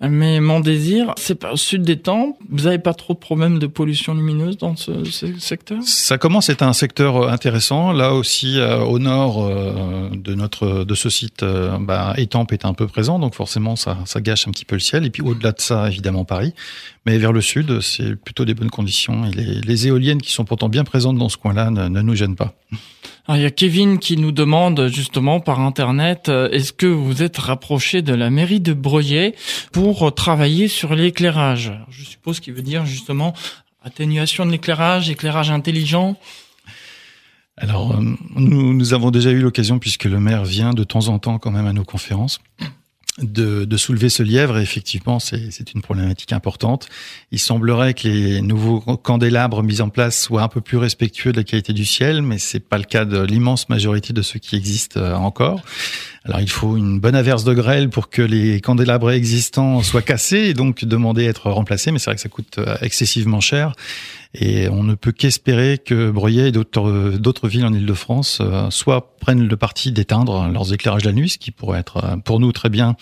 [0.00, 2.36] Mais mon désir, c'est pas au sud des temps.
[2.50, 5.04] Vous avez pas trop de problèmes de pollution lumineuse dans ce,
[5.38, 5.82] secteur?
[5.84, 7.92] Ça commence à être un secteur intéressant.
[7.92, 12.64] Là aussi, euh, au nord euh, de notre de ce site, euh, bah, Étampes est
[12.64, 15.04] un peu présent, donc forcément ça, ça gâche un petit peu le ciel.
[15.06, 16.52] Et puis au-delà de ça, évidemment Paris.
[17.06, 19.24] Mais vers le sud, c'est plutôt des bonnes conditions.
[19.26, 22.54] Et les, éoliennes qui sont pourtant bien présentes dans ce coin-là ne nous gênent pas.
[23.26, 27.22] Alors, il y a Kevin qui nous demande justement par internet euh, est-ce que vous
[27.22, 29.36] êtes rapproché de la mairie de Breuillet
[29.70, 31.72] pour travailler sur l'éclairage?
[31.88, 33.32] Je suppose qu'il veut dire justement
[33.84, 36.16] atténuation de l'éclairage, éclairage intelligent.
[37.56, 38.00] Alors, euh,
[38.34, 41.50] nous, nous avons déjà eu l'occasion, puisque le maire vient de temps en temps quand
[41.50, 42.40] même à nos conférences,
[43.18, 44.58] de, de, soulever ce lièvre.
[44.58, 46.88] Et effectivement, c'est une problématique importante.
[47.30, 51.36] Il semblerait que les nouveaux candélabres mis en place soient un peu plus respectueux de
[51.36, 54.56] la qualité du ciel, mais c'est pas le cas de l'immense majorité de ceux qui
[54.56, 55.60] existent euh, encore.
[56.24, 60.46] Alors il faut une bonne averse de grêle pour que les candélabres existants soient cassés
[60.46, 63.74] et donc demander à être remplacés, mais c'est vrai que ça coûte euh, excessivement cher.
[64.34, 69.46] Et on ne peut qu'espérer que Breuillet et d'autres villes en Ile-de-France euh, soit prennent
[69.46, 72.70] le parti d'éteindre leurs éclairages la nuit, ce qui pourrait être euh, pour nous très
[72.70, 72.96] bien,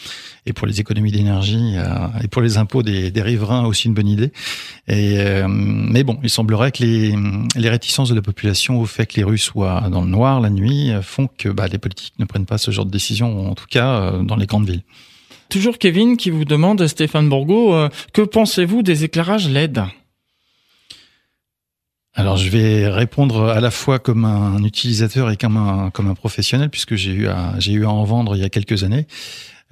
[0.47, 1.77] et pour les économies d'énergie
[2.23, 4.33] et pour les impôts des, des, riverains aussi une bonne idée.
[4.89, 7.15] Et, mais bon, il semblerait que les,
[7.57, 10.51] les réticences de la population au fait que les rues soient dans le noir la
[10.51, 13.67] nuit font que bah, les politiques ne prennent pas ce genre de décision en tout
[13.69, 14.83] cas euh, dans les grandes villes.
[15.49, 19.83] Toujours Kevin qui vous demande, Stéphane Bourgo, euh, que pensez-vous des éclairages LED
[22.15, 26.15] alors je vais répondre à la fois comme un utilisateur et comme un, comme un
[26.15, 29.07] professionnel puisque j'ai eu à, eu à en vendre il y a quelques années.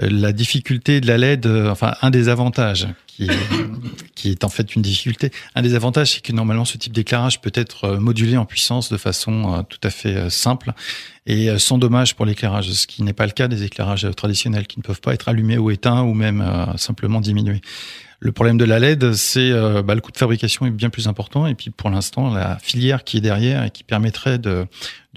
[0.00, 3.28] Euh, la difficulté de la LED, enfin un des avantages qui,
[4.14, 7.40] qui est en fait une difficulté, un des avantages c'est que normalement ce type d'éclairage
[7.40, 10.72] peut être modulé en puissance de façon tout à fait simple
[11.28, 14.66] et euh, sans dommage pour l'éclairage, ce qui n'est pas le cas des éclairages traditionnels
[14.66, 17.60] qui ne peuvent pas être allumés ou éteints ou même euh, simplement diminués.
[18.20, 21.06] Le problème de la LED, c'est euh, bah, le coût de fabrication est bien plus
[21.06, 21.46] important.
[21.46, 24.66] Et puis pour l'instant la filière qui est derrière et qui permettrait de,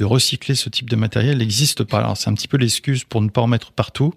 [0.01, 1.99] de recycler ce type de matériel n'existe pas.
[1.99, 4.15] Alors c'est un petit peu l'excuse pour ne pas en mettre partout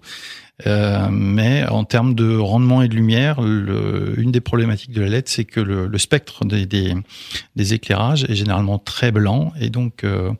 [0.65, 5.27] euh, mais en termes de rendement et de lumière, une des problématiques de la LED,
[5.27, 10.31] c'est que le, spectre des, éclairages est généralement très blanc et donc euh,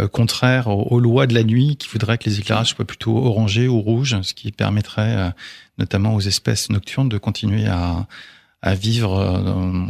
[0.00, 3.68] euh, contraire aux, lois de la nuit qui voudraient que les éclairages soient plutôt orangés
[3.68, 5.32] ou rouges, ce qui permettrait
[5.76, 9.86] notamment aux espèces nocturnes de continuer à vivre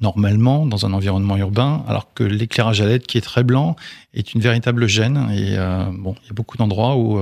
[0.00, 3.76] normalement dans un environnement urbain, alors que l'éclairage à LED qui est très blanc
[4.14, 5.28] est une véritable gêne.
[5.32, 5.56] Et
[5.92, 7.18] bon, il y a beaucoup d'endroits où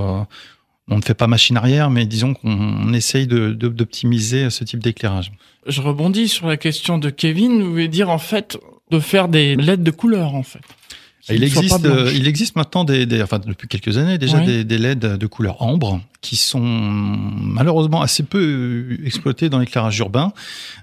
[0.88, 5.32] on ne fait pas machine arrière, mais disons qu'on essaye d'optimiser de, ce type d'éclairage.
[5.66, 7.62] Je rebondis sur la question de Kevin.
[7.62, 8.58] Vous voulez dire en fait
[8.90, 10.62] de faire des LED de couleur en fait.
[11.28, 14.78] Il existe, euh, il existe maintenant des, des, enfin depuis quelques années déjà des, des,
[14.78, 20.32] LED de couleur ambre qui sont malheureusement assez peu exploités dans l'éclairage urbain.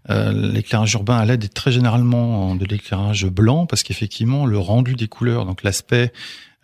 [0.09, 4.95] Euh, l'éclairage urbain à LED est très généralement de l'éclairage blanc parce qu'effectivement le rendu
[4.95, 6.11] des couleurs, donc l'aspect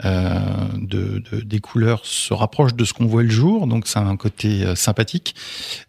[0.04, 4.04] de, de, des couleurs se rapproche de ce qu'on voit le jour, donc ça a
[4.04, 5.36] un côté euh, sympathique.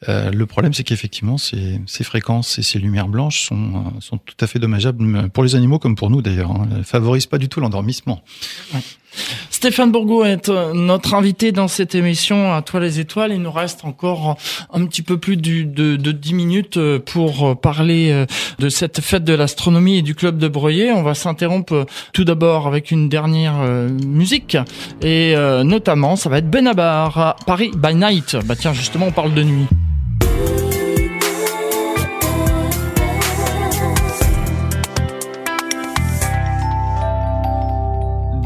[0.08, 4.18] Euh, le problème, c'est qu'effectivement, ces, ces, fréquences et ces lumières blanches sont, euh, sont
[4.18, 6.50] tout à fait dommageables pour les animaux comme pour nous d'ailleurs.
[6.50, 6.68] Hein.
[6.84, 8.22] Favorisent pas du tout l'endormissement.
[9.60, 13.32] Stéphane Bourgo est euh, notre invité dans cette émission à Toi les étoiles.
[13.34, 14.38] Il nous reste encore
[14.72, 15.64] un petit peu plus de,
[15.96, 18.24] de 10 minutes euh, pour euh, parler
[18.58, 20.92] de cette fête de l'astronomie et du club de Breuillet.
[20.92, 21.84] On va s'interrompre
[22.14, 23.60] tout d'abord avec une dernière
[24.02, 24.56] musique
[25.02, 28.38] et notamment ça va être Benabar, Paris by Night.
[28.46, 29.66] Bah tiens justement on parle de nuit.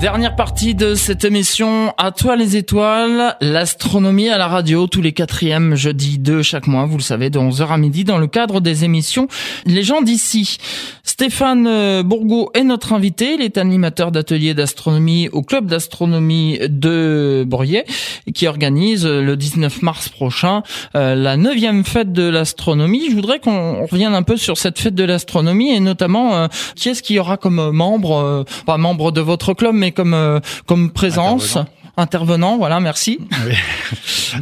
[0.05, 5.13] Dernière partie de cette émission, à toi les étoiles, l'astronomie à la radio, tous les
[5.13, 8.61] quatrièmes jeudis de chaque mois, vous le savez, de 11h à midi, dans le cadre
[8.61, 9.29] des émissions
[9.65, 10.59] Les gens d'ici.
[11.05, 17.45] Stéphane euh, Bourgo est notre invité, il est animateur d'ateliers d'astronomie au club d'astronomie de
[17.47, 17.85] Bourrier,
[18.35, 20.63] qui organise euh, le 19 mars prochain
[20.97, 23.09] euh, la neuvième fête de l'astronomie.
[23.09, 27.03] Je voudrais qu'on revienne un peu sur cette fête de l'astronomie et notamment qui est-ce
[27.03, 31.59] qu'il y aura comme membre, pas membre de votre club, mais comme euh, comme présence.
[31.97, 32.59] Intervenant.
[32.59, 33.21] voilà, merci.
[33.47, 33.55] Oui.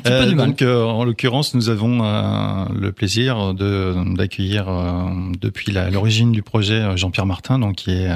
[0.07, 1.98] Euh, donc, euh, en l'occurrence, nous avons
[2.72, 4.66] le plaisir de d'accueillir
[5.38, 8.09] depuis l'origine du projet Jean-Pierre Martin, donc qui est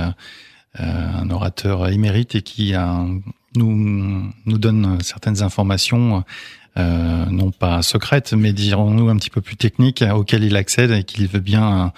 [0.78, 2.72] un orateur émérite et qui
[3.56, 6.24] nous nous donne certaines informations
[6.78, 11.04] euh, non pas secrète, mais dirons-nous un petit peu plus technique, auquel il accède et
[11.04, 11.92] qu'il veut bien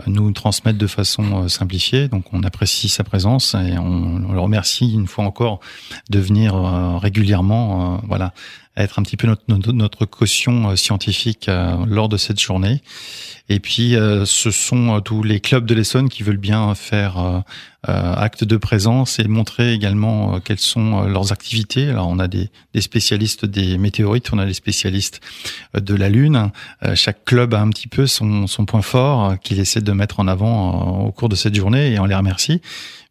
[0.00, 2.08] euh, nous transmettre de façon euh, simplifiée.
[2.08, 5.60] Donc on apprécie sa présence et on, le remercie une fois encore
[6.10, 6.54] de venir
[7.00, 8.32] régulièrement, voilà,
[8.82, 11.50] être un petit peu notre, caution scientifique
[11.86, 12.82] lors de cette journée.
[13.48, 17.42] Et puis, ce sont tous les clubs de l'Essonne qui veulent bien faire
[17.88, 21.88] euh, acte de présence et montrer également euh, quelles sont euh, leurs activités.
[21.88, 25.22] Alors on a des, spécialistes des météorites, on a des spécialistes
[25.72, 26.50] de la Lune.
[26.94, 31.06] chaque club a un petit peu son point fort qu'il essaie de mettre en avant
[31.06, 32.60] au cours de cette journée et on les remercie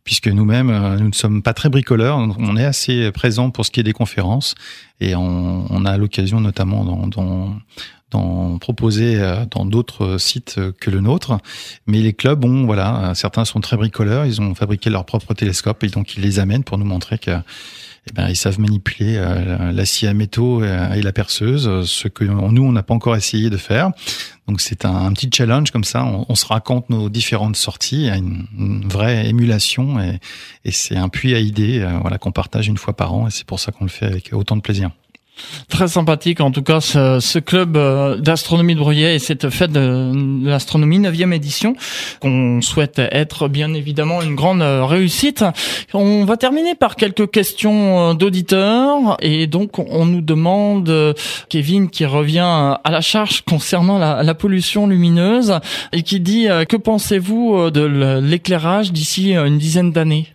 [0.09, 3.79] puisque nous-mêmes, nous ne sommes pas très bricoleurs, on est assez présents pour ce qui
[3.79, 4.55] est des conférences,
[4.99, 6.83] et on, a l'occasion notamment
[8.09, 11.37] d'en proposer euh, dans d'autres sites que le nôtre.
[11.85, 15.83] Mais les clubs, bon, voilà, certains sont très bricoleurs, ils ont fabriqué leur propre télescope
[15.83, 17.37] et donc ils les amènent pour nous montrer que
[18.07, 22.23] eh ben, ils savent manipuler euh, la scie à métaux et la perceuse, ce que
[22.23, 23.91] nous, on n'a pas encore essayé de faire.
[24.47, 28.09] Donc c'est un, petit challenge comme ça, on, se raconte nos différentes sorties, il y
[28.09, 30.19] a une, vraie émulation et,
[30.65, 33.31] et c'est un puits à idées euh, voilà, qu'on partage une fois par an et
[33.31, 34.89] c'est pour ça qu'on le fait avec autant de plaisir.
[35.69, 39.71] Très sympathique en tout cas ce, ce club euh, d'astronomie de Bruyère et cette fête
[39.71, 40.11] de,
[40.45, 41.75] l'astronomie 9e édition
[42.19, 45.43] qu'on souhaite être bien évidemment une grande euh, réussite.
[45.93, 51.15] On va terminer par quelques questions euh, d'auditeurs et donc on nous demande
[51.49, 55.59] Kevin qui revient à la charge concernant la, la pollution lumineuse
[55.93, 60.27] et qui dit que pensez-vous de l'éclairage d'ici une dizaine d'années?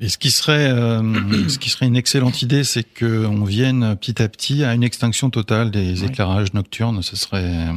[0.00, 4.22] Et ce qui serait, euh, ce qui serait une excellente idée, c'est qu'on vienne petit
[4.22, 7.02] à petit à une extinction totale des éclairages nocturnes.
[7.02, 7.68] Ce serait,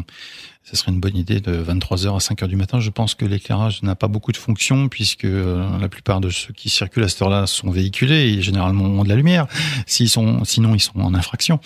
[0.64, 2.80] ce serait une bonne idée de 23h à 5h du matin.
[2.80, 6.54] Je pense que l'éclairage n'a pas beaucoup de fonctions puisque euh, la plupart de ceux
[6.54, 9.48] qui circulent à cette heure-là sont véhiculés et généralement ont de la lumière.
[9.88, 11.60] S'ils sont, sinon ils sont en infraction.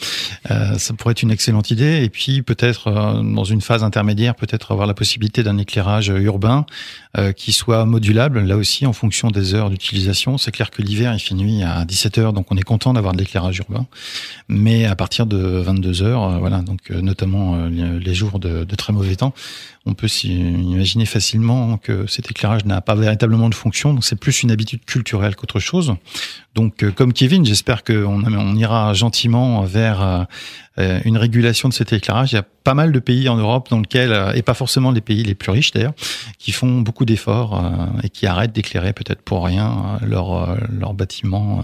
[0.50, 2.04] Euh, ça pourrait être une excellente idée.
[2.04, 6.66] Et puis peut-être euh, dans une phase intermédiaire, peut-être avoir la possibilité d'un éclairage urbain
[7.18, 8.40] euh, qui soit modulable.
[8.46, 10.38] Là aussi en fonction des heures d'utilisation.
[10.38, 13.18] C'est clair que l'hiver il fait nuit à 17h, donc on est content d'avoir de
[13.18, 13.86] l'éclairage urbain.
[14.48, 19.34] Mais à partir de 22h, voilà, donc notamment les jours de, de très mauvais temps,
[19.88, 23.94] on peut s'imaginer facilement que cet éclairage n'a pas véritablement de fonction.
[23.94, 25.96] Donc c'est plus une habitude culturelle qu'autre chose.
[26.54, 30.28] Donc euh, comme Kevin, j'espère qu'on on ira gentiment vers
[30.78, 32.32] euh, une régulation de cet éclairage.
[32.32, 34.92] Il y a pas mal de pays en Europe dans lesquels, euh, et pas forcément
[34.92, 35.96] les pays les plus riches d'ailleurs,
[36.38, 37.60] qui font beaucoup d'efforts
[38.04, 41.64] et qui arrêtent d'éclairer peut-être pour rien leurs leur bâtiments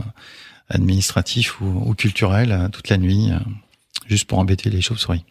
[0.69, 3.29] administratifs ou culturels toute la nuit,
[4.07, 5.23] juste pour embêter les chauves-souris.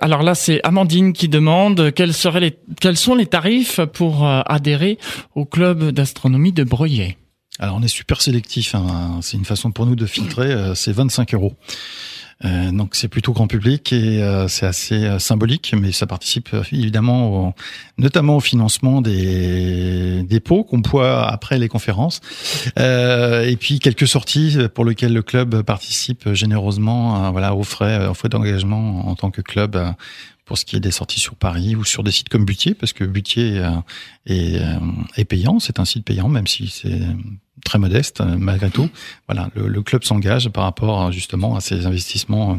[0.00, 4.42] Alors là, c'est Amandine qui demande quels seraient les, quels sont les tarifs pour euh,
[4.46, 4.98] adhérer
[5.34, 7.16] au club d'astronomie de Breuillet.
[7.58, 8.74] Alors on est super sélectif.
[8.74, 9.18] Hein.
[9.22, 10.52] C'est une façon pour nous de filtrer.
[10.52, 11.54] Euh, c'est 25 euros.
[12.44, 16.50] Euh, donc c'est plutôt grand public et euh, c'est assez euh, symbolique, mais ça participe
[16.72, 17.54] évidemment,
[17.96, 22.20] notamment au financement des dépôts qu'on voit après les conférences.
[22.76, 28.28] et puis quelques sorties pour lesquelles le club participe généreusement, voilà, aux frais, aux frais
[28.28, 29.78] d'engagement en tant que club
[30.44, 32.92] pour ce qui est des sorties sur Paris ou sur des sites comme Butier, parce
[32.92, 33.62] que Butier
[34.26, 34.60] est,
[35.16, 37.00] est payant, c'est un site payant, même si c'est
[37.64, 38.88] très modeste euh, malgré tout.
[39.28, 42.58] Voilà, le, club s'engage par rapport justement à ces investissements.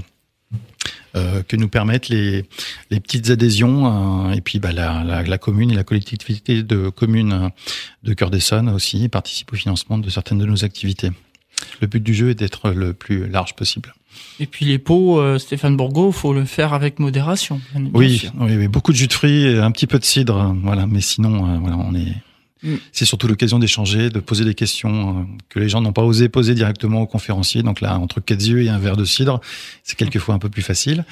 [1.16, 2.45] Euh, que nous permettent les,
[2.91, 6.89] les petites adhésions euh, et puis bah, la, la, la, commune et la collectivité de
[6.89, 7.50] communes
[8.04, 11.10] de Cœur d'Essonne aussi participent au financement de certaines de nos activités.
[11.82, 13.95] Le but du jeu est d'être le plus large possible.
[14.39, 17.60] Et puis les pots, Stéphane Bourgo, faut le faire avec modération.
[17.93, 20.86] oui, oui, oui, beaucoup de jus de fruits, un petit peu de cidre, voilà.
[20.86, 22.14] Mais sinon, voilà, on est
[22.64, 22.76] Mm.
[22.91, 26.55] C'est surtout l'occasion d'échanger, de poser des questions que les gens n'ont pas osé poser
[26.55, 27.64] directement aux conférenciers.
[27.64, 29.39] Donc là, entre quatre yeux et un verre de cidre,
[29.84, 31.05] c'est quelquefois un peu plus facile.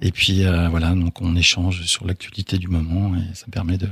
[0.00, 3.88] Et puis voilà, donc on échange sur l'actualité du moment et ça permet de,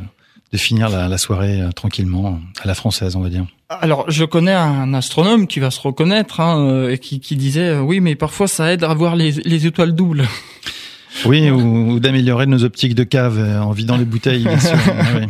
[0.53, 3.47] de finir la, la soirée tranquillement à la française, on va dire.
[3.71, 7.69] Alors, je connais un astronome qui va se reconnaître hein, euh, et qui, qui, disait
[7.69, 10.27] euh, oui, mais parfois ça aide à voir les, les étoiles doubles.
[11.25, 14.43] Oui, ou, ou d'améliorer nos optiques de cave euh, en vidant les bouteilles.
[14.43, 14.77] Bien sûr.
[15.21, 15.27] oui.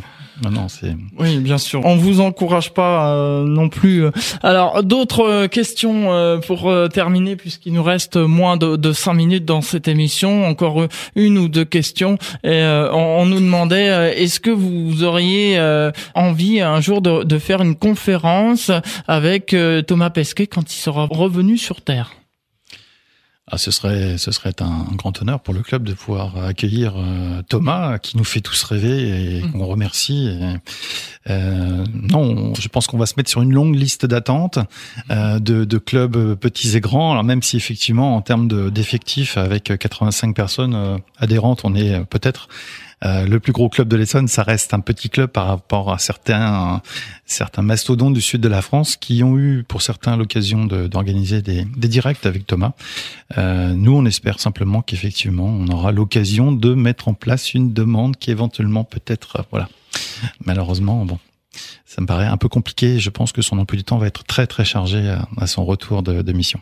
[1.18, 1.82] Oui, bien sûr.
[1.84, 4.04] On vous encourage pas euh, non plus.
[4.42, 9.44] Alors, d'autres euh, questions euh, pour terminer, puisqu'il nous reste moins de, de cinq minutes
[9.44, 10.46] dans cette émission.
[10.46, 12.18] Encore une ou deux questions.
[12.44, 15.60] On, nous demandait est-ce que vous auriez
[16.14, 18.70] envie un jour de, de, faire une conférence
[19.06, 19.54] avec
[19.86, 22.19] Thomas Pesquet quand il sera revenu sur Terre?
[23.50, 27.42] Ah, ce serait, ce serait un, grand honneur pour le club de pouvoir accueillir euh,
[27.48, 29.52] Thomas, qui nous fait tous rêver et mmh.
[29.52, 30.30] qu'on remercie.
[31.28, 34.58] euh, non, je pense qu'on va se mettre sur une longue liste d'attente
[35.10, 37.12] euh, de, de, clubs petits et grands.
[37.12, 42.48] Alors même si effectivement, en termes d'effectifs, avec 85 personnes euh, adhérentes, on est peut-être
[43.04, 45.98] euh, le plus gros club de l'Essonne, ça reste un petit club par rapport à
[45.98, 46.82] certains
[47.24, 51.64] certains mastodontes du sud de la France qui ont eu pour certains l'occasion d'organiser des,
[51.64, 52.72] des, directs avec Thomas.
[53.38, 58.16] Euh, nous, on espère simplement qu'effectivement, on aura l'occasion de mettre en place une demande
[58.16, 59.68] qui éventuellement peut-être, euh, voilà.
[60.44, 61.18] Malheureusement, bon,
[61.86, 62.98] ça me paraît un peu compliqué.
[62.98, 66.02] Je pense que son emploi du temps va être très très chargé à, son retour
[66.02, 66.60] de mission.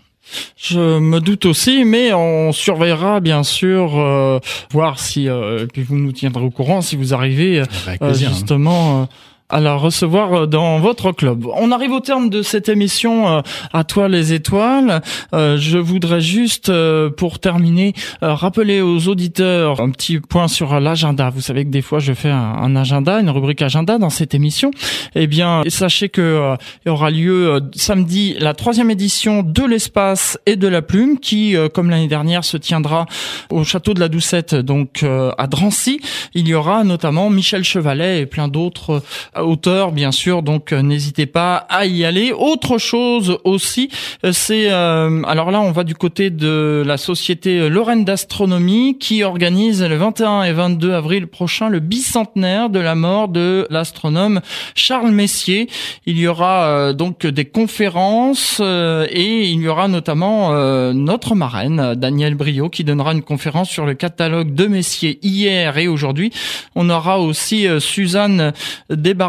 [0.56, 4.38] Je me doute aussi, mais on surveillera bien sûr, euh,
[4.70, 7.62] voir si, euh, puis vous nous tiendrez au courant si vous arrivez
[8.02, 9.02] euh, justement.
[9.02, 9.04] Euh,
[9.50, 11.46] à la recevoir euh, dans votre club.
[11.54, 13.40] On arrive au terme de cette émission euh,
[13.72, 15.00] à toi les étoiles.
[15.32, 16.70] Euh, je voudrais juste
[17.16, 21.30] pour terminer rappeler aux auditeurs un petit point sur l'agenda.
[21.30, 24.70] Vous savez que des fois je fais un, agenda, une rubrique agenda dans cette émission.
[25.14, 30.56] Eh bien, sachez que il y aura lieu samedi la troisième édition de l'espace et
[30.56, 33.06] de la plume qui, comme l'année dernière, se tiendra
[33.50, 36.00] au château de la Doucette, donc à Drancy.
[36.34, 39.02] Il y aura notamment Michel Chevalet et plein d'autres
[39.44, 40.42] hauteur, bien sûr.
[40.42, 42.32] Donc euh, n'hésitez pas à y aller.
[42.32, 43.90] Autre chose aussi,
[44.24, 49.22] euh, c'est euh, alors là on va du côté de la société Lorraine d'astronomie qui
[49.22, 54.40] organise le 21 et 22 avril prochain le bicentenaire de la mort de l'astronome
[54.74, 55.68] Charles Messier.
[56.06, 60.52] Il y aura donc des conférences et il y aura notamment
[60.92, 65.88] notre marraine Danielle Brio qui donnera une conférence sur le catalogue de Messier hier et
[65.88, 66.32] aujourd'hui.
[66.74, 68.52] On aura aussi Suzanne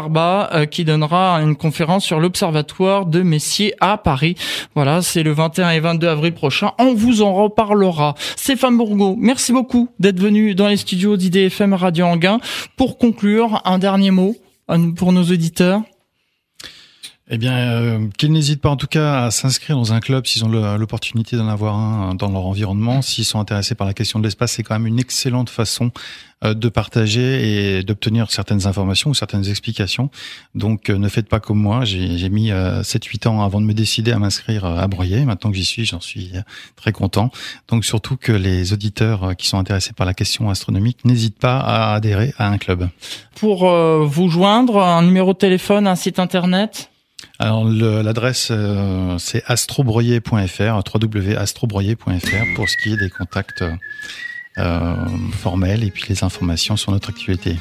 [0.08, 4.36] Desbarres euh, qui donnera une conférence sur l'observatoire de Messier à Paris.
[4.74, 6.72] Voilà, c'est le 21 et 22 avril prochain.
[6.78, 8.14] On vous en reparlera.
[8.36, 12.40] Stéphane Bourgo, merci beaucoup d'être venu dans les studios d'IDFM Radio Anguin.
[12.76, 14.36] Pour conclure, un dernier mot
[14.96, 15.82] pour nos auditeurs.
[17.32, 20.44] Eh bien, euh, qu'ils n'hésitent pas en tout cas à s'inscrire dans un club s'ils
[20.44, 23.02] ont l'opportunité d'en avoir un dans leur environnement.
[23.02, 25.92] S'ils sont intéressés par la question de l'espace, c'est quand même une excellente façon
[26.42, 30.10] euh, de partager et d'obtenir certaines informations ou certaines explications.
[30.56, 31.84] Donc, euh, ne faites pas comme moi.
[31.84, 35.24] J'ai mis 7-8 ans avant de me décider à m'inscrire à Broyer.
[35.24, 36.32] Maintenant que j'y suis, j'en suis
[36.74, 37.30] très content.
[37.68, 41.94] Donc, surtout que les auditeurs qui sont intéressés par la question astronomique n'hésitent pas à
[41.94, 42.88] adhérer à un club.
[43.36, 46.89] Pour vous joindre, un numéro de téléphone, un site internet?
[47.38, 53.64] Alors l'adresse euh, c'est astrobroyer.fr, www.astrobroyer.fr pour ce qui est des contacts
[54.58, 54.94] euh,
[55.32, 57.56] formels et puis les informations sur notre actualité.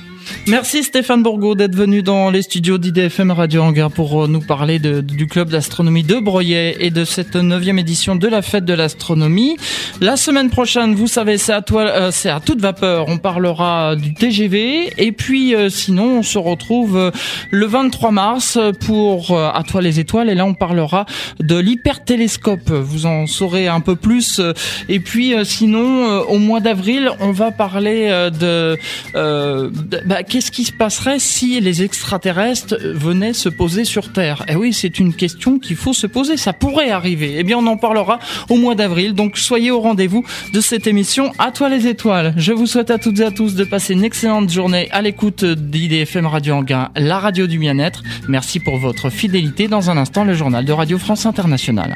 [0.50, 4.80] Merci Stéphane Bourgaud d'être venu dans les studios d'IDFM Radio Hangar pour euh, nous parler
[4.80, 9.58] du club d'astronomie de Broyet et de cette neuvième édition de la fête de l'astronomie.
[10.02, 13.06] La semaine prochaine, vous savez, c'est à, toi, euh, c'est à toute vapeur.
[13.10, 17.12] On parlera du TGV et puis euh, sinon, on se retrouve
[17.52, 21.06] le 23 mars pour À toi les étoiles et là, on parlera
[21.40, 22.72] de l'hypertélescope.
[22.72, 24.42] Vous en saurez un peu plus.
[24.88, 28.10] Et puis sinon, au mois d'avril, on va parler
[28.40, 28.78] de,
[29.14, 34.44] de bah, qu'est-ce qui se passerait si les extraterrestres venaient se poser sur Terre?
[34.48, 36.36] Eh oui, c'est une question qu'il faut se poser.
[36.36, 37.36] Ça pourrait arriver.
[37.38, 38.18] Eh bien, on en parlera
[38.50, 39.14] au mois d'avril.
[39.14, 41.32] Donc, soyez au rendez-vous de cette émission.
[41.38, 42.34] À toi les étoiles.
[42.38, 45.46] Je vous souhaite à toutes et à tous de passer une excellente journée à l'écoute
[45.46, 48.02] d'IDFM Radio Anguin, la radio du bien-être.
[48.28, 49.68] Merci pour votre fidélité.
[49.68, 51.96] Dans un instant, le journal de Radio France Internationale.